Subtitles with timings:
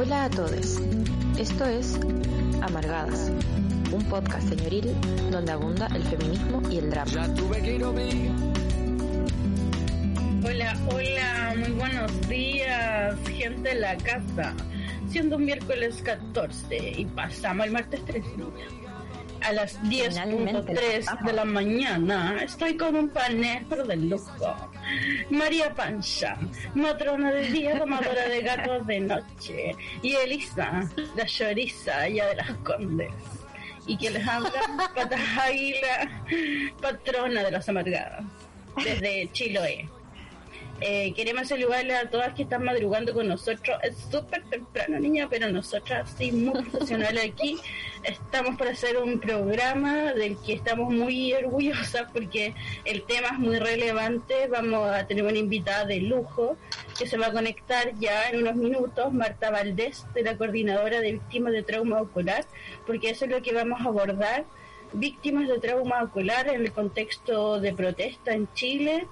[0.00, 0.78] Hola a todos.
[1.40, 1.98] Esto es
[2.62, 3.32] Amargadas,
[3.92, 4.94] un podcast señoril
[5.32, 7.26] donde abunda el feminismo y el drama.
[10.44, 14.54] Hola, hola, muy buenos días, gente de la casa.
[15.08, 18.28] Siendo un miércoles 14 y pasamos al martes 13
[19.40, 24.56] a las 10.3 de la mañana estoy con un panel de lujo.
[25.30, 26.36] María Pancha,
[26.74, 29.72] matrona del día, tomadora de gatos de noche.
[30.02, 33.12] Y Elisa, la choriza ya de las condes.
[33.86, 34.50] Y que les habla,
[34.94, 36.22] Patas Águila,
[36.80, 38.24] patrona de las amargadas,
[38.84, 39.88] desde Chiloé.
[40.80, 43.78] Eh, queremos saludarle a todas que están madrugando con nosotros.
[43.82, 47.58] Es súper temprano, niña, pero nosotras, sí, muy profesionales aquí,
[48.04, 53.58] estamos para hacer un programa del que estamos muy orgullosas porque el tema es muy
[53.58, 54.46] relevante.
[54.46, 56.56] Vamos a tener una invitada de lujo
[56.96, 61.12] que se va a conectar ya en unos minutos, Marta Valdés, de la Coordinadora de
[61.12, 62.44] Víctimas de Trauma Ocular,
[62.86, 64.44] porque eso es lo que vamos a abordar.
[64.92, 69.06] Víctimas de trauma ocular en el contexto de protesta en Chile.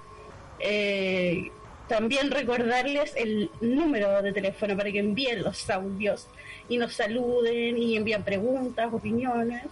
[0.59, 1.51] Eh,
[1.87, 6.27] también recordarles el número de teléfono para que envíen los audios
[6.69, 9.63] y nos saluden y envíen preguntas, opiniones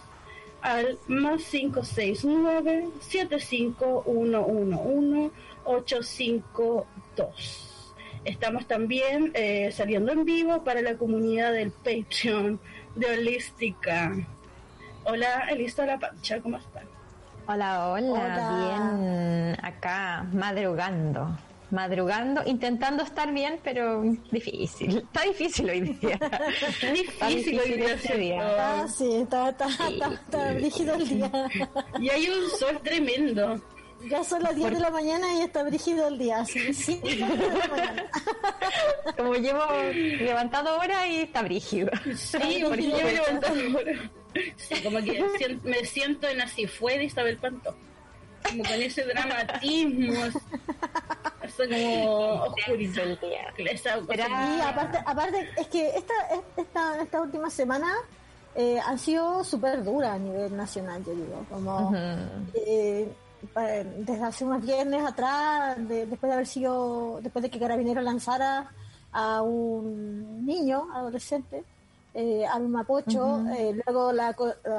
[0.62, 5.30] al más 569 75111
[5.64, 7.94] 852.
[8.24, 12.58] Estamos también eh, saliendo en vivo para la comunidad del Patreon
[12.94, 14.16] de Holística.
[15.04, 16.86] Hola, Elisa La Pancha, ¿cómo están?
[17.46, 21.36] Hola, hola, hola, bien acá, madrugando
[21.70, 24.98] madrugando, intentando estar bien, pero difícil.
[24.98, 26.18] Está difícil hoy día.
[26.92, 27.94] difícil, hoy día.
[27.94, 28.40] Este día.
[28.42, 31.30] Ah, sí, está, está, está, está brígido el día.
[32.00, 33.60] Y hay un sol tremendo.
[34.08, 36.44] Ya son las 10 de la mañana y está brígido el día.
[36.44, 37.00] Sí, sí,
[39.16, 41.90] Como llevo levantado ahora y está brígido.
[42.14, 44.10] Sí, porque llevo levantado ahora.
[44.56, 47.74] Sí, como que me siento en así fue de Isabel Panto
[48.48, 50.14] como con ese dramatismo,
[51.58, 53.52] eso como oscurito el día.
[54.58, 56.14] Y aparte, aparte, es que esta,
[56.56, 57.92] esta, esta última semana
[58.54, 61.92] eh, han sido súper duras a nivel nacional, yo digo, como
[62.54, 63.08] eh,
[63.98, 68.70] desde hace unos viernes atrás, después de haber sido, después de que Carabinero lanzara
[69.12, 71.64] a un niño, adolescente,
[72.18, 74.34] eh, al Mapocho, eh, luego la,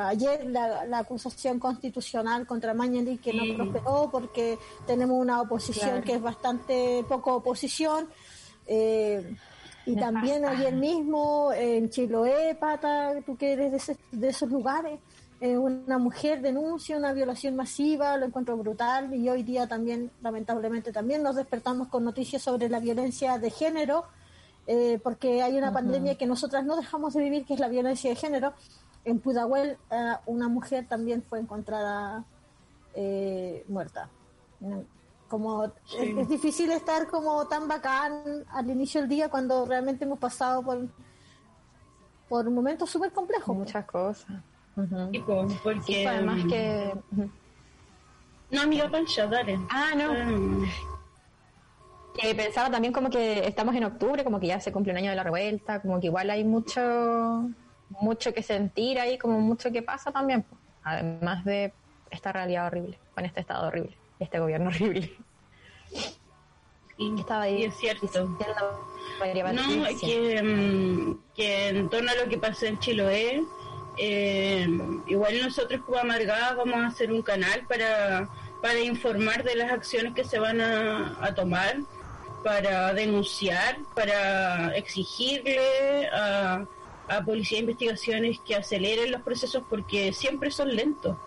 [0.08, 6.22] ayer la, acusación constitucional contra Mañalich que no prosperó porque tenemos una oposición que es
[6.22, 8.08] bastante poco oposición.
[8.66, 9.36] Eh,
[9.86, 15.00] y también ayer mismo en Chiloé, Pata, tú que eres de, de esos lugares,
[15.40, 21.22] una mujer denuncia una violación masiva, lo encuentro brutal y hoy día también, lamentablemente, también
[21.22, 24.06] nos despertamos con noticias sobre la violencia de género
[24.68, 28.10] eh, porque hay una pandemia que nosotras no dejamos de vivir, que es la violencia
[28.10, 28.54] de género.
[29.06, 32.26] En Pudahuel, eh, una mujer también fue encontrada
[32.94, 34.10] eh, muerta.
[35.30, 40.62] Como es, difícil estar como tan bacán al inicio del día cuando realmente hemos pasado
[40.64, 40.88] por
[42.28, 43.54] por un momento súper complejo.
[43.54, 44.28] Muchas cosas.
[45.64, 46.94] porque además que
[48.50, 49.60] no amiga Pancha, dale.
[49.70, 50.66] Ah, no.
[52.36, 55.16] Pensaba también como que estamos en octubre, como que ya se cumple un año de
[55.16, 57.50] la revuelta, como que igual hay mucho,
[57.90, 60.46] mucho que sentir ahí, como mucho que pasa también,
[60.84, 61.74] además de
[62.10, 65.12] esta realidad horrible, con este estado horrible, este gobierno horrible.
[66.98, 68.08] Y, Estaba ahí es cierto.
[69.54, 73.44] No, que, mm, que en torno a lo que pasó en Chiloé,
[74.00, 74.68] eh,
[75.08, 78.28] igual nosotros como Amargada vamos a hacer un canal para,
[78.64, 81.78] para informar de las acciones que se van a, a tomar
[82.48, 86.66] para denunciar, para exigirle a,
[87.10, 91.18] a Policía de Investigaciones que aceleren los procesos porque siempre son lentos,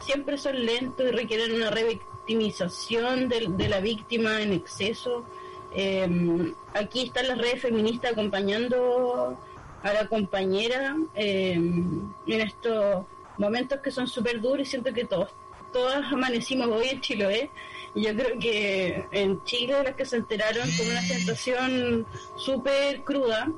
[0.00, 5.26] siempre son lentos y requieren una revictimización de, la víctima en exceso.
[5.74, 9.38] Em, aquí están las redes feministas acompañando
[9.82, 13.04] a la compañera em, en estos
[13.36, 15.28] momentos que son súper duros y siento que todos,
[15.74, 17.50] todas amanecimos hoy en Chiloé
[17.94, 22.06] yo creo que en Chile las que se enteraron con una sensación
[22.36, 23.48] súper cruda,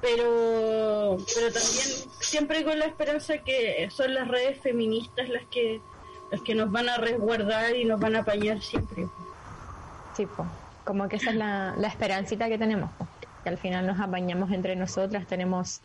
[0.00, 1.88] pero, pero también
[2.20, 5.80] siempre con la esperanza que son las redes feministas las que,
[6.30, 9.06] las que nos van a resguardar y nos van a apañar siempre.
[10.16, 10.26] Sí,
[10.84, 12.90] como que esa es la, la esperancita que tenemos,
[13.42, 15.80] que al final nos apañamos entre nosotras, tenemos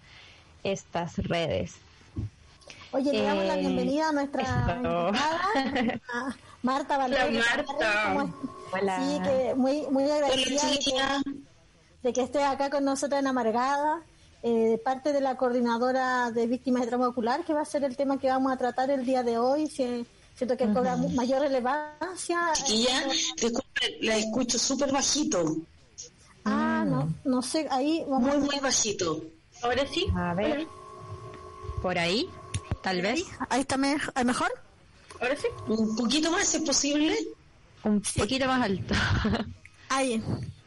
[0.63, 1.75] estas redes.
[2.93, 5.11] Oye, le damos la eh, bienvenida a nuestra invitada,
[6.63, 7.43] Marta Valeria.
[7.55, 8.27] Marta.
[8.71, 8.99] Hola.
[8.99, 11.21] Sí, que muy, muy agradecida
[12.03, 14.01] de que, esté acá con nosotros en Amargada.
[14.43, 17.95] eh, parte de la coordinadora de víctimas de trauma ocular, que va a ser el
[17.95, 19.67] tema que vamos a tratar el día de hoy.
[19.67, 22.53] siento que cobra mayor relevancia.
[22.67, 23.03] Y ya,
[23.35, 25.57] disculpe, la escucho súper bajito.
[26.43, 29.21] Ah, no, no sé, ahí Muy, muy bajito.
[29.61, 30.07] Ahora sí.
[30.15, 30.67] A ver.
[31.83, 32.27] ¿Por ahí?
[32.81, 33.23] Tal vez.
[33.49, 34.51] Ahí está mejor.
[35.21, 35.47] Ahora sí.
[35.67, 37.15] Un poquito más, es posible.
[37.83, 38.95] Un poquito más alto.
[39.89, 40.17] Ahí.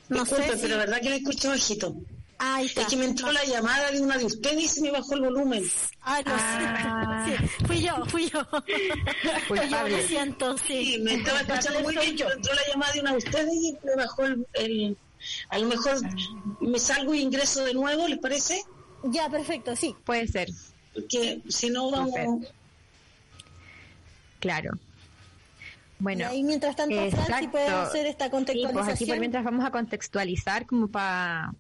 [0.08, 1.96] No Disculpe, sé pero la verdad que me escucho bajito.
[2.38, 2.82] Ahí está.
[2.82, 5.22] Es que me entró la llamada de una de ustedes y se me bajó el
[5.22, 5.64] volumen.
[6.02, 7.26] Ay, no ah.
[7.26, 7.64] sí.
[7.66, 8.44] Fui yo, fui yo.
[9.48, 10.94] Fui yo, lo siento, sí.
[10.94, 12.16] sí me estaba escuchando muy bien.
[12.16, 12.30] Yo.
[12.30, 14.96] Entró la llamada de una de ustedes y me bajó el, el...
[15.48, 15.96] A lo mejor
[16.60, 18.62] me salgo y ingreso de nuevo, ¿les parece?
[19.04, 19.96] Ya, perfecto, sí.
[20.04, 20.48] Puede ser.
[20.92, 22.46] Porque si no vamos...
[24.44, 24.72] Claro.
[25.98, 28.84] Bueno, y mientras tanto, Franci puede hacer esta contextualización.
[28.84, 31.54] pues aquí por mientras vamos a contextualizar como para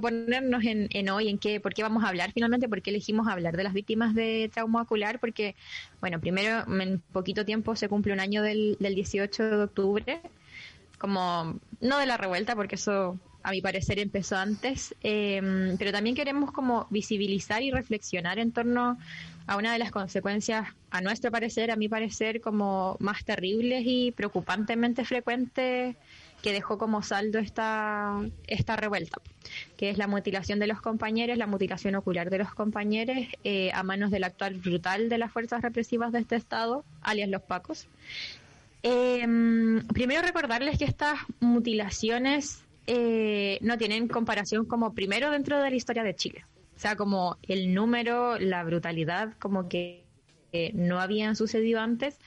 [0.00, 3.28] ponernos en, en, hoy, en qué, por qué vamos a hablar finalmente, por qué elegimos
[3.28, 5.54] hablar de las víctimas de trauma ocular, porque,
[6.00, 10.20] bueno, primero en poquito tiempo se cumple un año del, del 18 de octubre,
[10.96, 16.16] como, no de la revuelta, porque eso a mi parecer empezó antes, eh, pero también
[16.16, 18.96] queremos como visibilizar y reflexionar en torno
[19.46, 24.12] a una de las consecuencias, a nuestro parecer, a mi parecer, como más terribles y
[24.12, 25.96] preocupantemente frecuentes
[26.42, 29.20] que dejó como saldo esta, esta revuelta,
[29.78, 33.82] que es la mutilación de los compañeros, la mutilación ocular de los compañeros eh, a
[33.82, 37.88] manos del actual brutal de las fuerzas represivas de este Estado, alias los Pacos.
[38.82, 39.26] Eh,
[39.94, 46.02] primero recordarles que estas mutilaciones eh, no tienen comparación como primero dentro de la historia
[46.02, 46.44] de Chile.
[46.84, 50.04] Sea, como el número, la brutalidad, como que
[50.74, 52.18] no habían sucedido antes.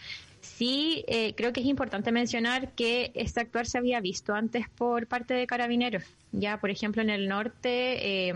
[0.41, 5.05] Sí, eh, creo que es importante mencionar que este actuar se había visto antes por
[5.05, 6.05] parte de carabineros.
[6.31, 8.33] Ya, por ejemplo, en el norte, eh,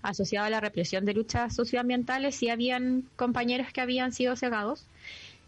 [0.00, 4.86] asociado a la represión de luchas socioambientales, sí habían compañeros que habían sido cegados,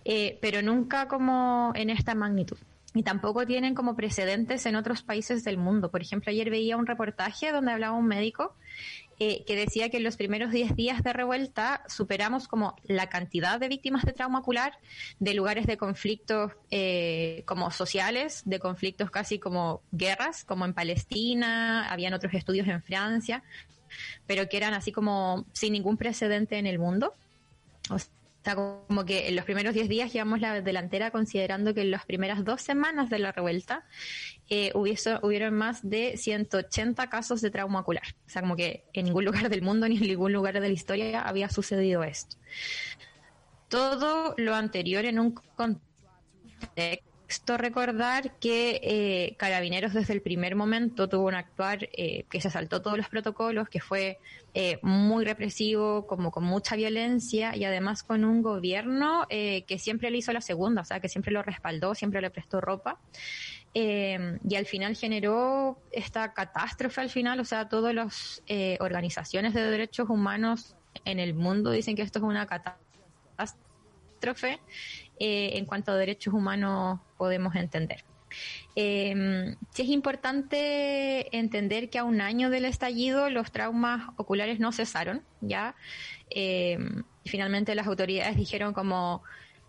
[0.05, 2.58] eh, pero nunca como en esta magnitud
[2.94, 5.91] y tampoco tienen como precedentes en otros países del mundo.
[5.91, 8.55] Por ejemplo, ayer veía un reportaje donde hablaba un médico
[9.19, 13.61] eh, que decía que en los primeros 10 días de revuelta superamos como la cantidad
[13.61, 14.79] de víctimas de trauma ocular
[15.19, 21.88] de lugares de conflictos eh, como sociales, de conflictos casi como guerras, como en Palestina,
[21.91, 23.43] habían otros estudios en Francia,
[24.26, 27.15] pero que eran así como sin ningún precedente en el mundo.
[27.91, 28.11] O sea,
[28.44, 32.44] como que en los primeros 10 días llevamos la delantera considerando que en las primeras
[32.44, 33.85] dos semanas de la revuelta
[34.49, 38.03] eh, hubieron más de 180 casos de trauma ocular.
[38.27, 40.69] O sea, como que en ningún lugar del mundo ni en ningún lugar de la
[40.69, 42.37] historia había sucedido esto.
[43.69, 51.08] Todo lo anterior en un contexto esto recordar que eh, Carabineros desde el primer momento
[51.08, 54.19] tuvo un actuar eh, que se saltó todos los protocolos, que fue
[54.52, 60.19] eh, muy represivo, como con mucha violencia y además con un gobierno que siempre le
[60.19, 63.00] hizo la segunda, o sea, que siempre lo respaldó, siempre le prestó ropa.
[63.73, 68.43] y al final generó esta catástrofe al final, o sea, todas las
[68.79, 70.76] organizaciones de derechos humanos
[71.06, 74.61] en el mundo dicen que esto es una catástrofe
[75.25, 78.03] eh, en cuanto a derechos humanos podemos entender.
[78.75, 85.23] Eh, es importante entender que a un año del estallido los traumas oculares no cesaron,
[85.41, 85.77] ¿ya?
[86.29, 86.77] Eh,
[87.25, 89.23] finalmente las autoridades dijeron como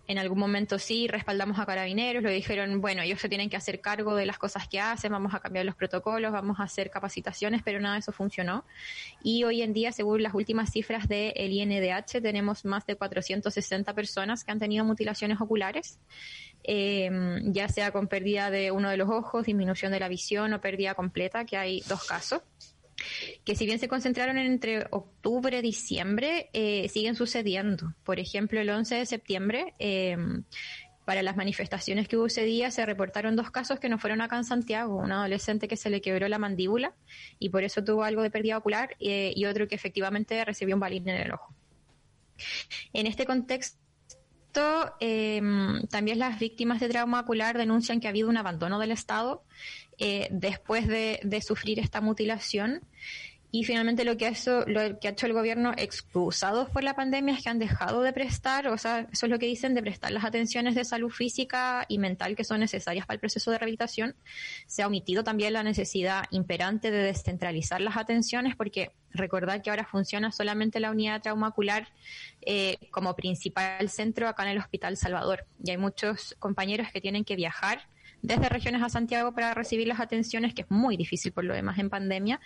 [0.07, 3.79] en algún momento sí respaldamos a carabineros, lo dijeron, bueno, ellos se tienen que hacer
[3.79, 7.61] cargo de las cosas que hacen, vamos a cambiar los protocolos, vamos a hacer capacitaciones,
[7.63, 8.65] pero nada de eso funcionó.
[9.23, 14.43] Y hoy en día, según las últimas cifras del INDH, tenemos más de 460 personas
[14.43, 15.99] que han tenido mutilaciones oculares,
[16.63, 20.59] em, ya sea con pérdida de uno de los ojos, disminución de la visión o
[20.59, 22.41] pérdida completa, que hay dos casos
[23.43, 27.93] que si bien se concentraron entre octubre y diciembre, eh, siguen sucediendo.
[28.03, 30.17] Por ejemplo, el 11 de septiembre, eh,
[31.05, 34.37] para las manifestaciones que hubo ese día, se reportaron dos casos que no fueron acá
[34.37, 34.97] en Santiago.
[34.97, 36.93] Un adolescente que se le quebró la mandíbula
[37.39, 40.79] y por eso tuvo algo de pérdida ocular eh, y otro que efectivamente recibió un
[40.79, 41.53] balín en el ojo.
[42.93, 43.77] En este contexto,
[45.89, 49.43] también las víctimas de trauma ocular denuncian que ha habido un abandono del Estado
[49.97, 52.81] eh, después de, sufrir esta mutilación.
[53.55, 56.95] Y finalmente lo que, ha hecho, lo que ha hecho el gobierno excusados por la
[56.95, 59.83] pandemia es que han dejado de prestar, o sea, eso es lo que dicen, de
[59.83, 63.59] prestar las atenciones de salud física y mental que son necesarias para el proceso de
[63.59, 64.15] rehabilitación.
[64.65, 69.85] Se ha omitido también la necesidad imperante de descentralizar las atenciones porque recordad que ahora
[69.85, 71.89] funciona solamente la unidad traumacular
[72.41, 75.45] eh, como principal centro acá en el Hospital Salvador.
[75.63, 77.87] Y hay muchos compañeros que tienen que viajar
[78.23, 81.77] desde regiones a Santiago para recibir las atenciones, que es muy difícil por lo demás
[81.77, 82.39] en pandemia.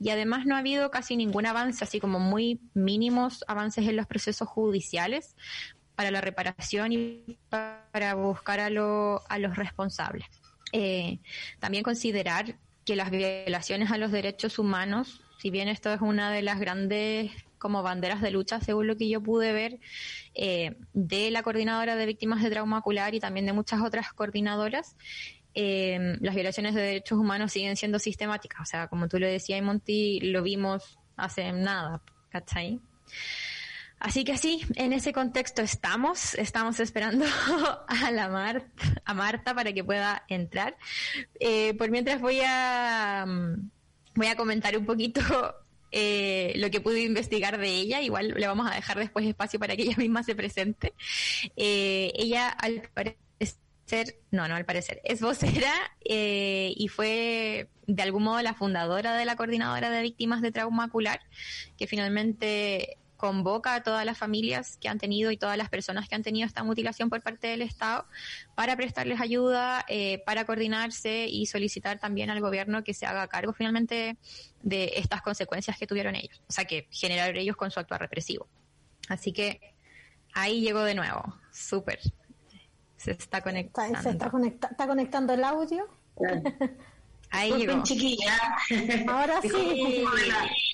[0.00, 4.06] Y además no ha habido casi ningún avance, así como muy mínimos avances en los
[4.06, 5.36] procesos judiciales
[5.94, 10.26] para la reparación y para buscar a, los responsables.
[10.72, 11.18] Eh,
[11.60, 16.42] también considerar que las violaciones a los derechos humanos, si bien esto es una de
[16.42, 19.80] las grandes como banderas de lucha, según lo que yo pude ver,
[20.34, 24.96] eh, de la coordinadora de víctimas de trauma ocular y también de muchas otras coordinadoras,
[25.54, 28.60] eh, las violaciones de derechos humanos siguen siendo sistemáticas.
[28.60, 32.80] O sea, como tú lo decías, Monty, lo vimos hace nada, ¿cachai?
[33.98, 37.24] Así que sí, en ese contexto estamos, estamos esperando
[37.88, 40.76] a la Marta, a Marta para que pueda entrar.
[41.40, 43.70] Eh, por mientras voy a mm,
[44.18, 45.20] voy a comentar un poquito
[45.92, 48.02] eh, lo que pude investigar de ella.
[48.02, 50.92] Igual le vamos a dejar después espacio para que ella misma se presente.
[51.56, 55.72] Eh, ella, al parecer, no, no al parecer, es vocera
[56.04, 60.86] eh, y fue de algún modo la fundadora de la coordinadora de víctimas de trauma
[60.86, 61.20] ocular,
[61.78, 66.14] que finalmente convoca a todas las familias que han tenido y todas las personas que
[66.14, 68.06] han tenido esta mutilación por parte del Estado
[68.54, 73.52] para prestarles ayuda, eh, para coordinarse y solicitar también al gobierno que se haga cargo
[73.52, 74.16] finalmente
[74.62, 78.46] de estas consecuencias que tuvieron ellos, o sea, que generaron ellos con su actuar represivo.
[79.08, 79.74] Así que
[80.32, 81.98] ahí llegó de nuevo, súper.
[82.96, 84.00] Se está conectando.
[84.00, 84.30] Se está,
[84.70, 85.88] está conectando el audio.
[87.30, 87.82] Ahí llegó.
[87.82, 88.38] chiquilla.
[89.08, 90.04] Ahora sí.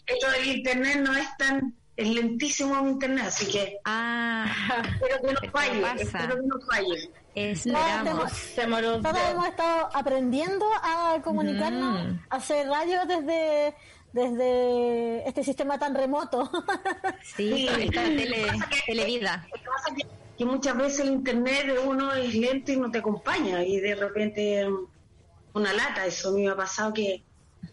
[0.06, 4.46] Esto del internet no es tan es lentísimo mi internet, así que ah,
[4.84, 7.10] espero que no falle, espero que no falle.
[7.34, 8.32] Esperamos.
[8.54, 12.18] Todos hemos estado aprendiendo a comunicarnos, mm.
[12.30, 13.74] a hacer radio desde
[14.14, 16.50] desde este sistema tan remoto.
[17.36, 18.46] Sí, esta tele,
[18.86, 19.46] televida.
[20.38, 23.94] Que, muchas veces el internet de uno es lento y no te acompaña y de
[23.94, 24.66] repente
[25.52, 27.24] una lata, eso a mí me ha pasado que,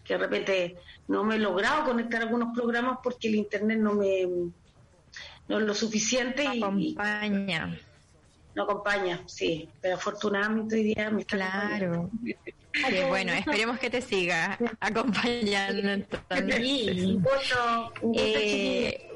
[0.04, 0.76] que de repente
[1.08, 4.26] no me he logrado conectar algunos programas porque el internet no me
[5.48, 7.78] no es lo suficiente no acompaña.
[8.54, 9.68] no acompaña sí.
[9.80, 12.10] Pero afortunadamente hoy día me está claro.
[13.08, 17.22] bueno esperemos que te siga acompañando también
[18.14, 19.10] eh,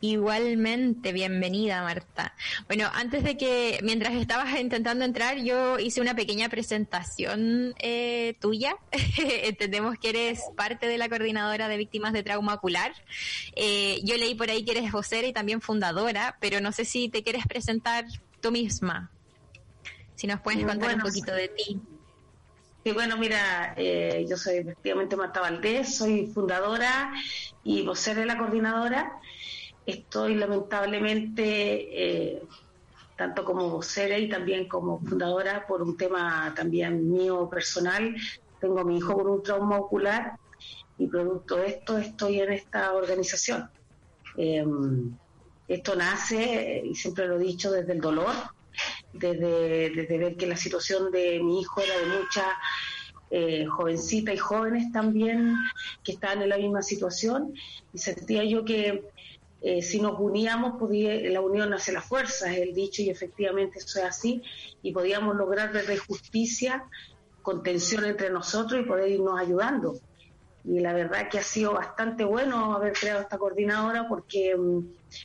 [0.00, 2.34] Igualmente, bienvenida Marta.
[2.66, 8.76] Bueno, antes de que, mientras estabas intentando entrar, yo hice una pequeña presentación eh, tuya.
[9.18, 12.92] Entendemos que eres parte de la coordinadora de víctimas de trauma ocular.
[13.54, 17.08] Eh, yo leí por ahí que eres vocera y también fundadora, pero no sé si
[17.08, 18.04] te quieres presentar
[18.40, 19.10] tú misma.
[20.16, 21.80] Si nos puedes contar un poquito de ti.
[22.84, 27.12] Sí, bueno, mira, eh, yo soy efectivamente Marta Valdés, soy fundadora
[27.62, 29.20] y vocera de la coordinadora
[29.86, 32.42] estoy lamentablemente, eh,
[33.16, 38.14] tanto como vocera y también como fundadora, por un tema también mío personal,
[38.60, 40.36] tengo a mi hijo con un trauma ocular
[40.98, 43.68] y producto de esto estoy en esta organización.
[44.36, 45.16] Em,
[45.68, 48.34] esto nace, y siempre lo he dicho, desde el dolor,
[49.12, 52.44] desde, desde ver que la situación de mi hijo era de mucha
[53.30, 55.56] eh, jovencita y jóvenes también
[56.04, 57.54] que estaban en la misma situación
[57.92, 59.04] y sentía yo que
[59.62, 63.78] eh, si nos uníamos, podía, la unión hace la fuerza, es el dicho, y efectivamente
[63.78, 64.42] eso es así,
[64.82, 66.84] y podíamos lograr desde justicia,
[67.42, 69.94] contención entre nosotros y poder irnos ayudando.
[70.64, 74.80] Y la verdad que ha sido bastante bueno haber creado esta coordinadora porque mm,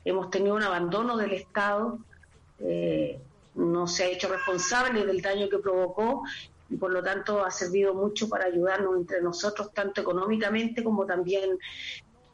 [0.05, 1.99] hemos tenido un abandono del Estado,
[2.59, 3.19] eh,
[3.55, 6.23] no se ha hecho responsable del daño que provocó
[6.69, 11.57] y por lo tanto ha servido mucho para ayudarnos entre nosotros, tanto económicamente como también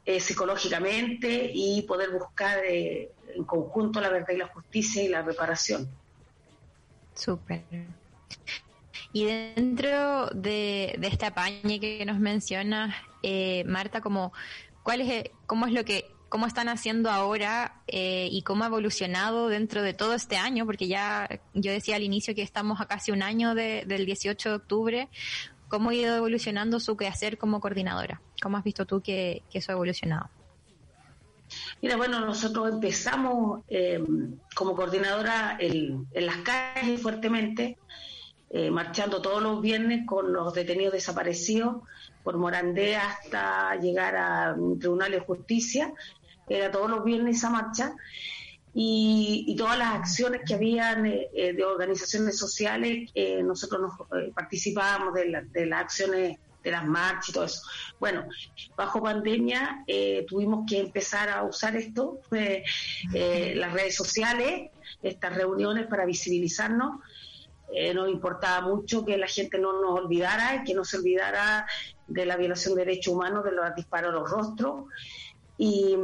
[0.06, 5.22] eh, psicológicamente y poder buscar eh, en conjunto la verdad y la justicia y la
[5.22, 5.88] reparación.
[7.16, 7.64] Súper.
[9.14, 14.34] Y dentro de, de esta paña que nos mencionas, eh, Marta, como,
[14.82, 19.84] ¿cuál es, ¿cómo es lo que cómo están haciendo ahora y cómo ha evolucionado dentro
[19.84, 23.22] de todo este año, porque ya yo decía al inicio que estamos a casi un
[23.22, 25.10] año del 18 de octubre,
[25.74, 28.22] ¿Cómo ha ido evolucionando su quehacer como coordinadora?
[28.44, 30.30] ¿Cómo has visto tú que, eso ha evolucionado?
[31.82, 34.00] Mira, bueno, nosotros empezamos eh,
[34.54, 37.80] como coordinadora en las calles fuertemente,
[38.52, 41.78] eh, marchando todos los viernes con los detenidos desaparecidos
[42.22, 45.92] por Morandé hasta llegar a un tribunal de justicia.
[46.48, 47.96] Era todos los viernes esa marcha
[48.76, 55.14] y, todas las acciones que habían eh, eh, de organizaciones sociales, eh, nosotros nos, participábamos
[55.14, 57.62] de, las acciones de las marchas y todo eso.
[58.00, 58.26] Bueno,
[58.76, 59.84] bajo pandemia
[60.28, 67.02] tuvimos que empezar a usar esto, las redes sociales, estas reuniones para visibilizarnos.
[67.76, 71.66] eh, nos importaba mucho que la gente no nos olvidara y que no se olvidara
[72.08, 74.86] de la violación de derechos humanos, de los disparos a los rostros.
[75.58, 75.96] Y,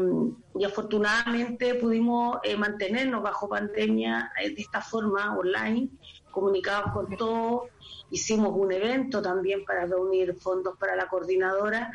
[0.65, 5.89] afortunadamente pudimos eh, mantenernos bajo pandemia eh, de esta forma online,
[6.31, 7.69] comunicados con todos.
[8.11, 11.91] Hicimos un evento también para reunir fondos para la coordinadora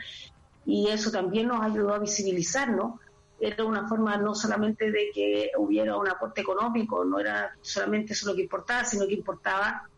[0.67, 3.01] y eso también nos ayudó a visibilizarnos.
[3.39, 8.29] Era una forma no solamente de que hubiera un aporte económico, no era solamente eso
[8.29, 9.89] lo que importaba, sino que importaba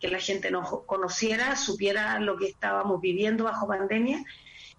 [0.00, 4.24] que la gente nos conociera, supiera lo que estábamos viviendo bajo pandemia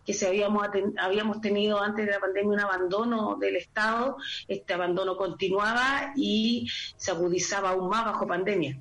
[0.05, 0.67] que habíamos,
[0.99, 7.11] habíamos tenido antes de la pandemia un abandono del Estado, este abandono continuaba y se
[7.11, 8.77] agudizaba aún más bajo pandemia.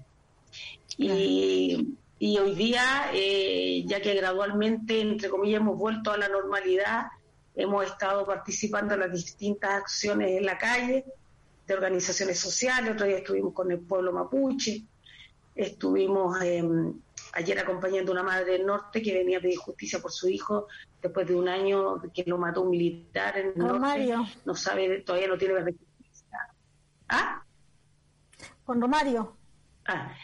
[0.99, 7.07] Y, y hoy día, eh, ya que gradualmente, entre comillas, hemos vuelto a la normalidad,
[7.54, 11.04] hemos estado participando en las distintas acciones en la calle
[11.66, 14.85] de organizaciones sociales, otro día estuvimos con el pueblo mapuche,
[15.54, 16.95] estuvimos em,
[17.35, 20.69] ayer acompañando a una madre del norte que venía a pedir justicia por su hijo
[21.03, 24.14] después de un año que lo mató un militar en el norte,
[24.45, 26.38] no sabe, todavía no tiene justicia.
[27.09, 27.43] ¿Ah?
[28.64, 29.37] Con Romario.
[29.87, 30.14] Ah,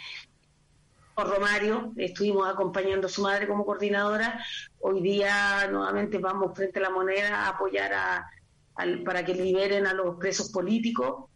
[1.17, 4.43] Romario, estuvimos acompañando a su madre como coordinadora.
[4.79, 8.31] Hoy día nuevamente vamos frente a la moneda a apoyar a,
[9.05, 11.27] para que liberen a los presos políticos.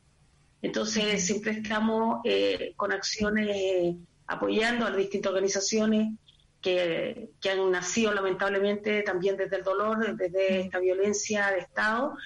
[0.62, 6.14] Entonces siempre estamos eh, con acciones apoyando a las distintas organizaciones
[6.60, 12.16] que, que, han nacido lamentablemente también desde el dolor, desde esta violencia de Estado.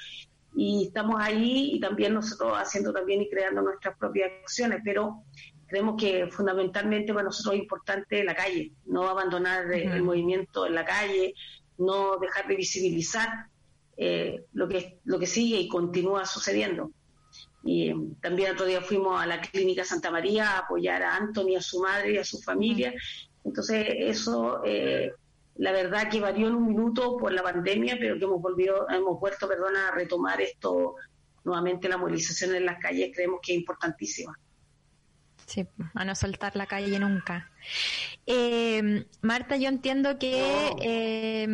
[0.55, 5.23] Y estamos ahí y también nosotros haciendo también y creando nuestras propias acciones, pero
[5.67, 10.85] creemos que fundamentalmente para nosotros es importante la calle, no abandonar el movimiento en la
[10.85, 11.35] calle,
[11.77, 13.29] no dejar de visibilizar
[13.97, 16.93] eh, lo que lo que sigue y continúa sucediendo.
[17.71, 21.61] Y también otro día fuimos a la clínica Santa María a apoyar a Anthony, a
[21.61, 22.95] su madre y a su familia.
[23.45, 25.13] Entonces eso, eh,
[25.57, 29.21] la verdad que varió en un minuto por la pandemia, pero que hemos volvido, hemos
[29.21, 30.95] vuelto, perdón, a retomar esto
[31.45, 34.35] nuevamente la movilización en las calles, creemos que es importantísima.
[35.45, 37.51] Sí, a no soltar la calle nunca.
[38.25, 40.43] Eh, Marta, yo entiendo que
[40.81, 41.47] eh,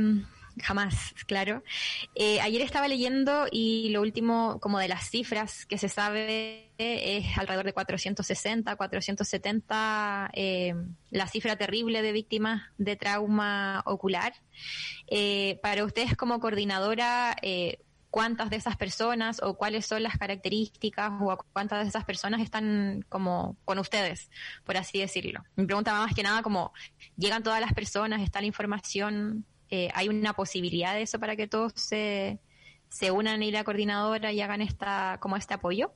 [0.62, 1.62] jamás, claro.
[2.14, 7.38] Eh, ayer estaba leyendo y lo último, como de las cifras que se sabe, es
[7.38, 10.30] alrededor de 460, 470,
[11.10, 14.32] la cifra terrible de víctimas de trauma ocular.
[15.62, 17.36] para ustedes como coordinadora,
[18.14, 23.04] cuántas de esas personas o cuáles son las características o cuántas de esas personas están
[23.08, 24.30] como con ustedes,
[24.62, 25.42] por así decirlo.
[25.56, 26.72] Mi pregunta más que nada como,
[27.16, 28.22] ¿llegan todas las personas?
[28.22, 29.44] ¿Está la información?
[29.74, 32.38] Eh, ¿Hay una posibilidad de eso para que todos se,
[32.88, 35.92] se unan y la coordinadora y hagan esta, como este apoyo?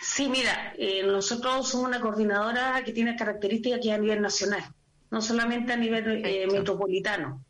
[0.00, 4.62] Sí, mira, eh, nosotros somos una coordinadora que tiene características que a nivel nacional,
[5.10, 7.44] no solamente a nivel eh, metropolitano.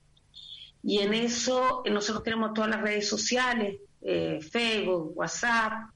[0.82, 5.90] Y en eso eh, nosotros tenemos todas las redes sociales, Facebook, WhatsApp,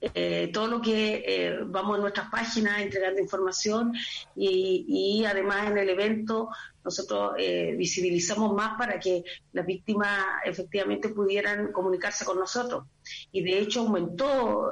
[0.00, 3.92] eh, todo lo que vamos a nuestras páginas entregando información
[4.36, 6.48] y, y, además en el evento
[6.84, 7.34] nosotros
[7.76, 12.84] visibilizamos más para que las víctimas efectivamente pudieran comunicarse con nosotros.
[13.30, 14.70] Y de hecho aumentó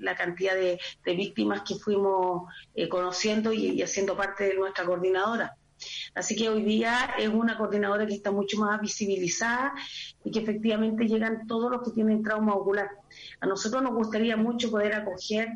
[0.00, 2.48] la cantidad de, víctimas que fuimos
[2.88, 5.56] conociendo y haciendo parte de nuestra coordinadora.
[6.14, 9.74] Así que hoy día es una coordinadora que está mucho más visibilizada
[10.24, 12.90] y que efectivamente llegan todos los que tienen trauma ocular.
[13.42, 15.48] A nosotros nos gustaría mucho poder acoger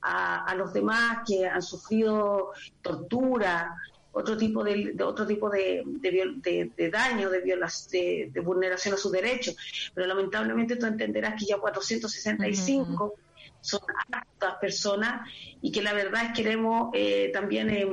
[0.00, 3.74] a, los demás que han sufrido tortura,
[4.12, 9.56] otro tipo de, otro tipo de, de, daño, de, de, vulneración a sus derechos.
[9.92, 13.14] Pero lamentablemente tú entenderás que ya 465
[13.60, 13.80] son
[14.12, 15.28] hartas personas
[15.60, 17.70] y que la verdad es que queremos eh, también...
[17.70, 17.88] Eh,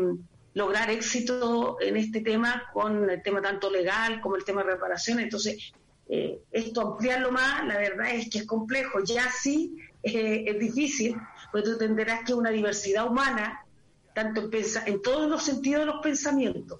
[0.56, 5.20] lograr éxito en este tema con el tema tanto legal como el tema de reparación.
[5.20, 5.72] Entonces,
[6.12, 9.04] eh, esto ampliarlo más, la verdad es que es complejo.
[9.04, 11.15] Ya sí eh, es difícil,
[11.52, 13.63] porque tú entenderás que una diversidad humana,
[14.15, 16.80] tanto en, en todos los sentidos de los pensamientos.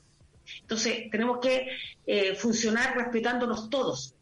[0.62, 1.68] Entonces, tenemos que
[2.08, 4.16] eh, funcionar respetándonos todos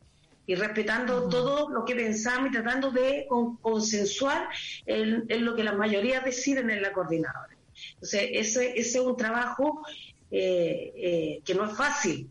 [0.46, 3.28] y respetando todo lo que pensamos y tratando de
[3.62, 4.50] consensuar
[4.86, 7.56] en, en, lo que la mayoría deciden en la coordinadora.
[7.93, 9.86] Entonces, ese, ese es un trabajo
[10.30, 12.30] que no es fácil.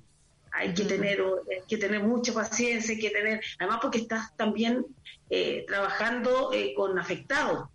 [0.56, 1.22] Hay que, tener,
[1.68, 4.84] que tener mucha paciencia, hay que tener, además porque estás también
[5.30, 7.68] eh, trabajando con afectados.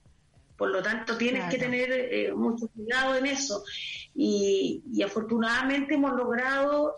[0.58, 3.64] Por lo tanto, tienes que tener mucho cuidado en eso.
[4.14, 6.96] Y, y afortunadamente hemos logrado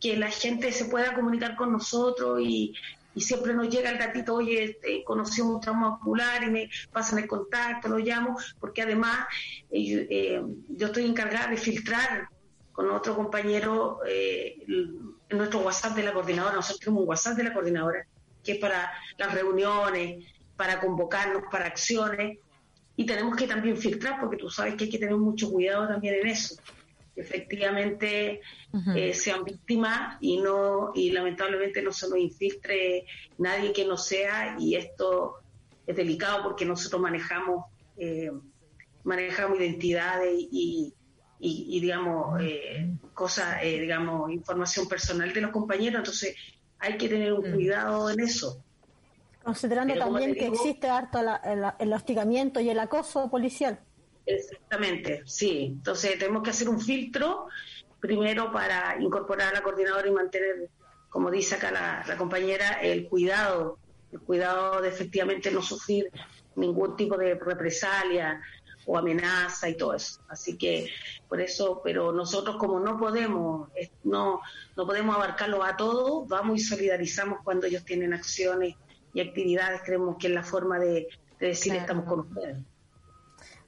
[0.00, 2.72] que la gente se pueda comunicar con nosotros y,
[3.16, 7.18] y siempre nos llega el gatito, oye, este, conocí un trauma ocular y me pasan
[7.18, 9.26] el contacto, lo llamo, porque además
[9.70, 12.28] eh, eh, yo estoy encargada de filtrar
[12.76, 17.44] con otro compañero eh, en nuestro WhatsApp de la coordinadora, nosotros tenemos un WhatsApp de
[17.44, 18.06] la coordinadora,
[18.44, 20.26] que es para las reuniones,
[20.58, 22.38] para convocarnos, para acciones,
[22.94, 26.16] y tenemos que también filtrar, porque tú sabes que hay que tener mucho cuidado también
[26.16, 26.56] en eso.
[27.16, 28.42] Efectivamente
[28.94, 33.06] eh, sean víctimas y no y lamentablemente no se nos infiltre
[33.38, 35.36] nadie que no sea y esto
[35.86, 37.64] es delicado porque nosotros manejamos
[37.96, 38.30] eh,
[39.02, 40.92] manejamos identidades y,
[41.38, 46.00] y, digamos eh, cosas digamos información personal de los compañeros.
[46.00, 46.36] Entonces
[46.78, 48.62] hay que tener un cuidado en eso.
[49.42, 51.20] Considerando también que existe harto
[51.78, 53.78] el hostigamiento y el acoso policial.
[54.26, 55.66] Exactamente, sí.
[55.76, 57.46] Entonces tenemos que hacer un filtro
[58.00, 60.68] primero para incorporar a la coordinadora y mantener,
[61.08, 63.78] como dice acá la, compañera, el cuidado,
[64.12, 66.10] el cuidado de efectivamente no sufrir
[66.56, 68.40] ningún tipo de represalia
[68.86, 70.20] o amenaza y todo eso.
[70.28, 70.88] Así que
[71.28, 73.68] por eso, pero nosotros como no podemos,
[74.04, 74.40] no,
[74.76, 78.76] no podemos abarcarlo a todos, vamos y solidarizamos cuando ellos tienen acciones
[79.12, 81.08] y actividades, creemos que es la forma de,
[81.40, 82.56] decir estamos con ustedes.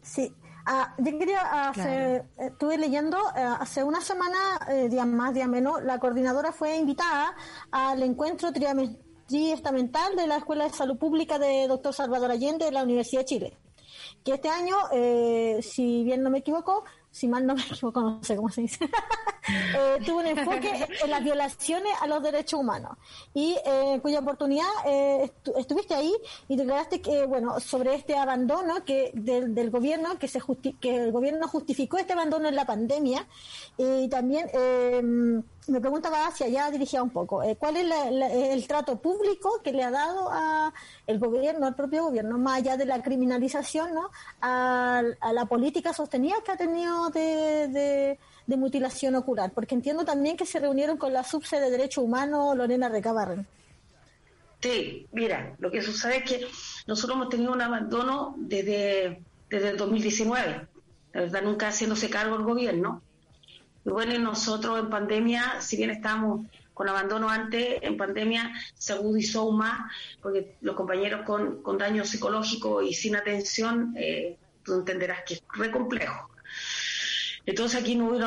[0.00, 0.34] Sí,
[0.70, 4.36] Ah, yo quería hacer, estuve leyendo, eh, hace una semana,
[4.68, 7.34] eh, día más, día menos, la coordinadora fue invitada
[7.70, 8.50] al encuentro
[9.26, 13.24] triestamental de la Escuela de Salud Pública de Doctor Salvador Allende de la Universidad de
[13.24, 13.56] Chile.
[14.28, 18.22] Que este año, eh, si bien no me equivoco, si mal no me equivoco, no
[18.22, 18.84] sé cómo se dice,
[19.48, 22.98] eh, tuvo un enfoque en las violaciones a los derechos humanos.
[23.32, 26.12] Y eh, cuya oportunidad eh, estuviste ahí
[26.46, 30.42] y declaraste que, bueno, sobre este abandono que del, gobierno, que, se
[30.78, 33.26] que el gobierno justificó este abandono en la pandemia.
[33.78, 34.50] Y también
[35.68, 37.86] me preguntaba hacia allá dirigía un poco, ¿cuál es
[38.32, 40.72] el trato público que le ha dado a
[41.06, 44.10] el gobierno, al propio gobierno, más allá de la criminalización, ¿no?
[44.40, 45.02] a
[45.32, 49.52] la política sostenida que ha tenido de, mutilación ocular?
[49.52, 53.46] Porque entiendo también que se reunieron con la subse de Derechos Humanos, Lorena Recabarren.
[54.60, 56.46] Sí, mira, lo que sucede es que
[56.86, 60.66] nosotros hemos tenido un abandono desde, desde el 2019,
[61.12, 63.02] la verdad nunca haciéndose cargo el gobierno.
[63.88, 69.58] Bueno, nosotros en pandemia, si bien estábamos con abandono antes, en pandemia se agudizó aún
[69.58, 69.90] más,
[70.22, 75.42] porque los compañeros con, con daño psicológico y sin atención, eh, tú entenderás que es
[75.54, 76.30] re complejo.
[77.46, 78.22] Entonces aquí no hubo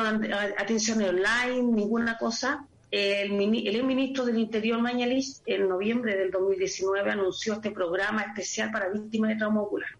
[0.58, 2.66] atención online, ninguna cosa.
[2.90, 8.88] El, el ministro del Interior, Mañalis, en noviembre del 2019 anunció este programa especial para
[8.88, 9.90] víctimas de trauma ocular.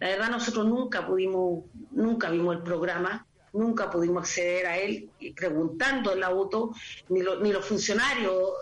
[0.00, 6.12] La verdad nosotros nunca pudimos, nunca vimos el programa, nunca pudimos acceder a él preguntando
[6.12, 6.74] en la auto,
[7.08, 8.52] ni, ni los funcionarios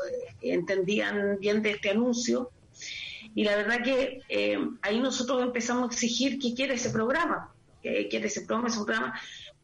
[0.40, 2.50] eh, entendían bien de este anuncio.
[3.35, 7.52] Y la verdad que eh, ahí nosotros empezamos a exigir qué quiere ese programa,
[7.83, 9.14] qué quiere ese programa, ese programa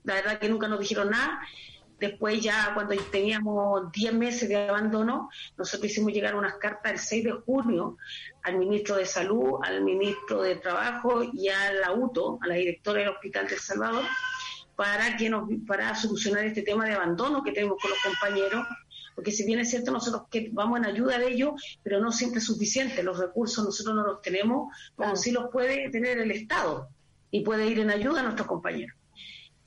[0.05, 1.41] la verdad que nunca nos dijeron nada.
[2.01, 7.25] Después ya cuando teníamos 10 meses de abandono, nosotros hicimos llegar unas cartas el 6
[7.25, 7.97] de junio
[8.45, 13.01] al ministro de Salud, al ministro de Trabajo y a la UTO, a la directora
[13.01, 14.05] del Hospital del Salvador,
[14.79, 18.65] para, que nos, para solucionar este tema de abandono que tenemos con los compañeros,
[19.17, 22.39] porque si bien es cierto nosotros que vamos en ayuda de ellos, pero no siempre
[22.39, 26.91] es suficiente, los recursos nosotros no los tenemos, como si los puede tener el Estado
[27.33, 28.97] y puede ir en ayuda a nuestros compañeros.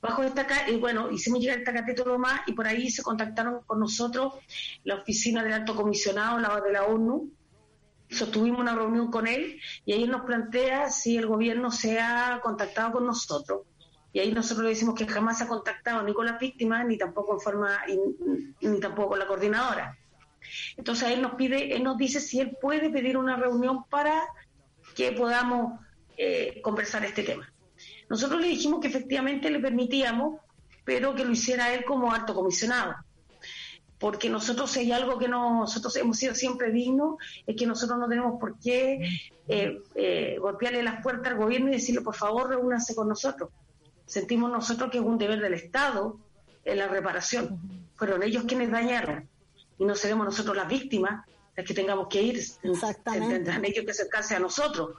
[0.02, 3.82] Bajo esta y bueno, hicimos llegar esta capítulo más y por ahí se contactaron con
[3.82, 4.36] nosotros
[4.86, 7.30] la oficina del alto comisionado la de la ONU.
[8.10, 12.94] Sostuvimos una reunión con él y ahí nos plantea si el gobierno se ha contactado
[12.94, 13.64] con nosotros
[14.14, 17.34] y ahí nosotros le decimos que jamás ha contactado ni con las víctimas ni tampoco
[17.34, 17.80] en forma
[18.62, 19.98] ni tampoco con la coordinadora
[20.78, 24.22] entonces él nos pide él nos dice si él puede pedir una reunión para
[24.96, 25.80] que podamos
[26.18, 27.52] eh, conversar este tema
[28.12, 30.42] nosotros le dijimos que efectivamente le permitíamos,
[30.84, 32.94] pero que lo hiciera él como alto comisionado.
[33.98, 37.16] Porque nosotros, hay algo que nosotros hemos sido siempre dignos,
[37.48, 39.00] es que nosotros no tenemos por qué
[39.48, 43.50] eh, eh, golpearle las puertas al gobierno y decirle, por favor, reúnanse con nosotros.
[44.06, 46.20] Sentimos nosotros que es un deber del Estado
[46.66, 47.60] en la reparación.
[47.96, 49.30] Fueron ellos quienes dañaron
[49.78, 52.42] y no seremos nosotros las víctimas las que tengamos que ir.
[53.04, 54.98] Tendrán ellos que acercarse a nosotros.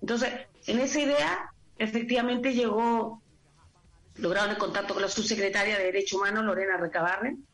[0.00, 0.32] Entonces,
[0.66, 3.22] en esa idea efectivamente llegó,
[4.16, 7.44] lograron el contacto con la subsecretaria de Derechos Humanos, Lorena Recabarren,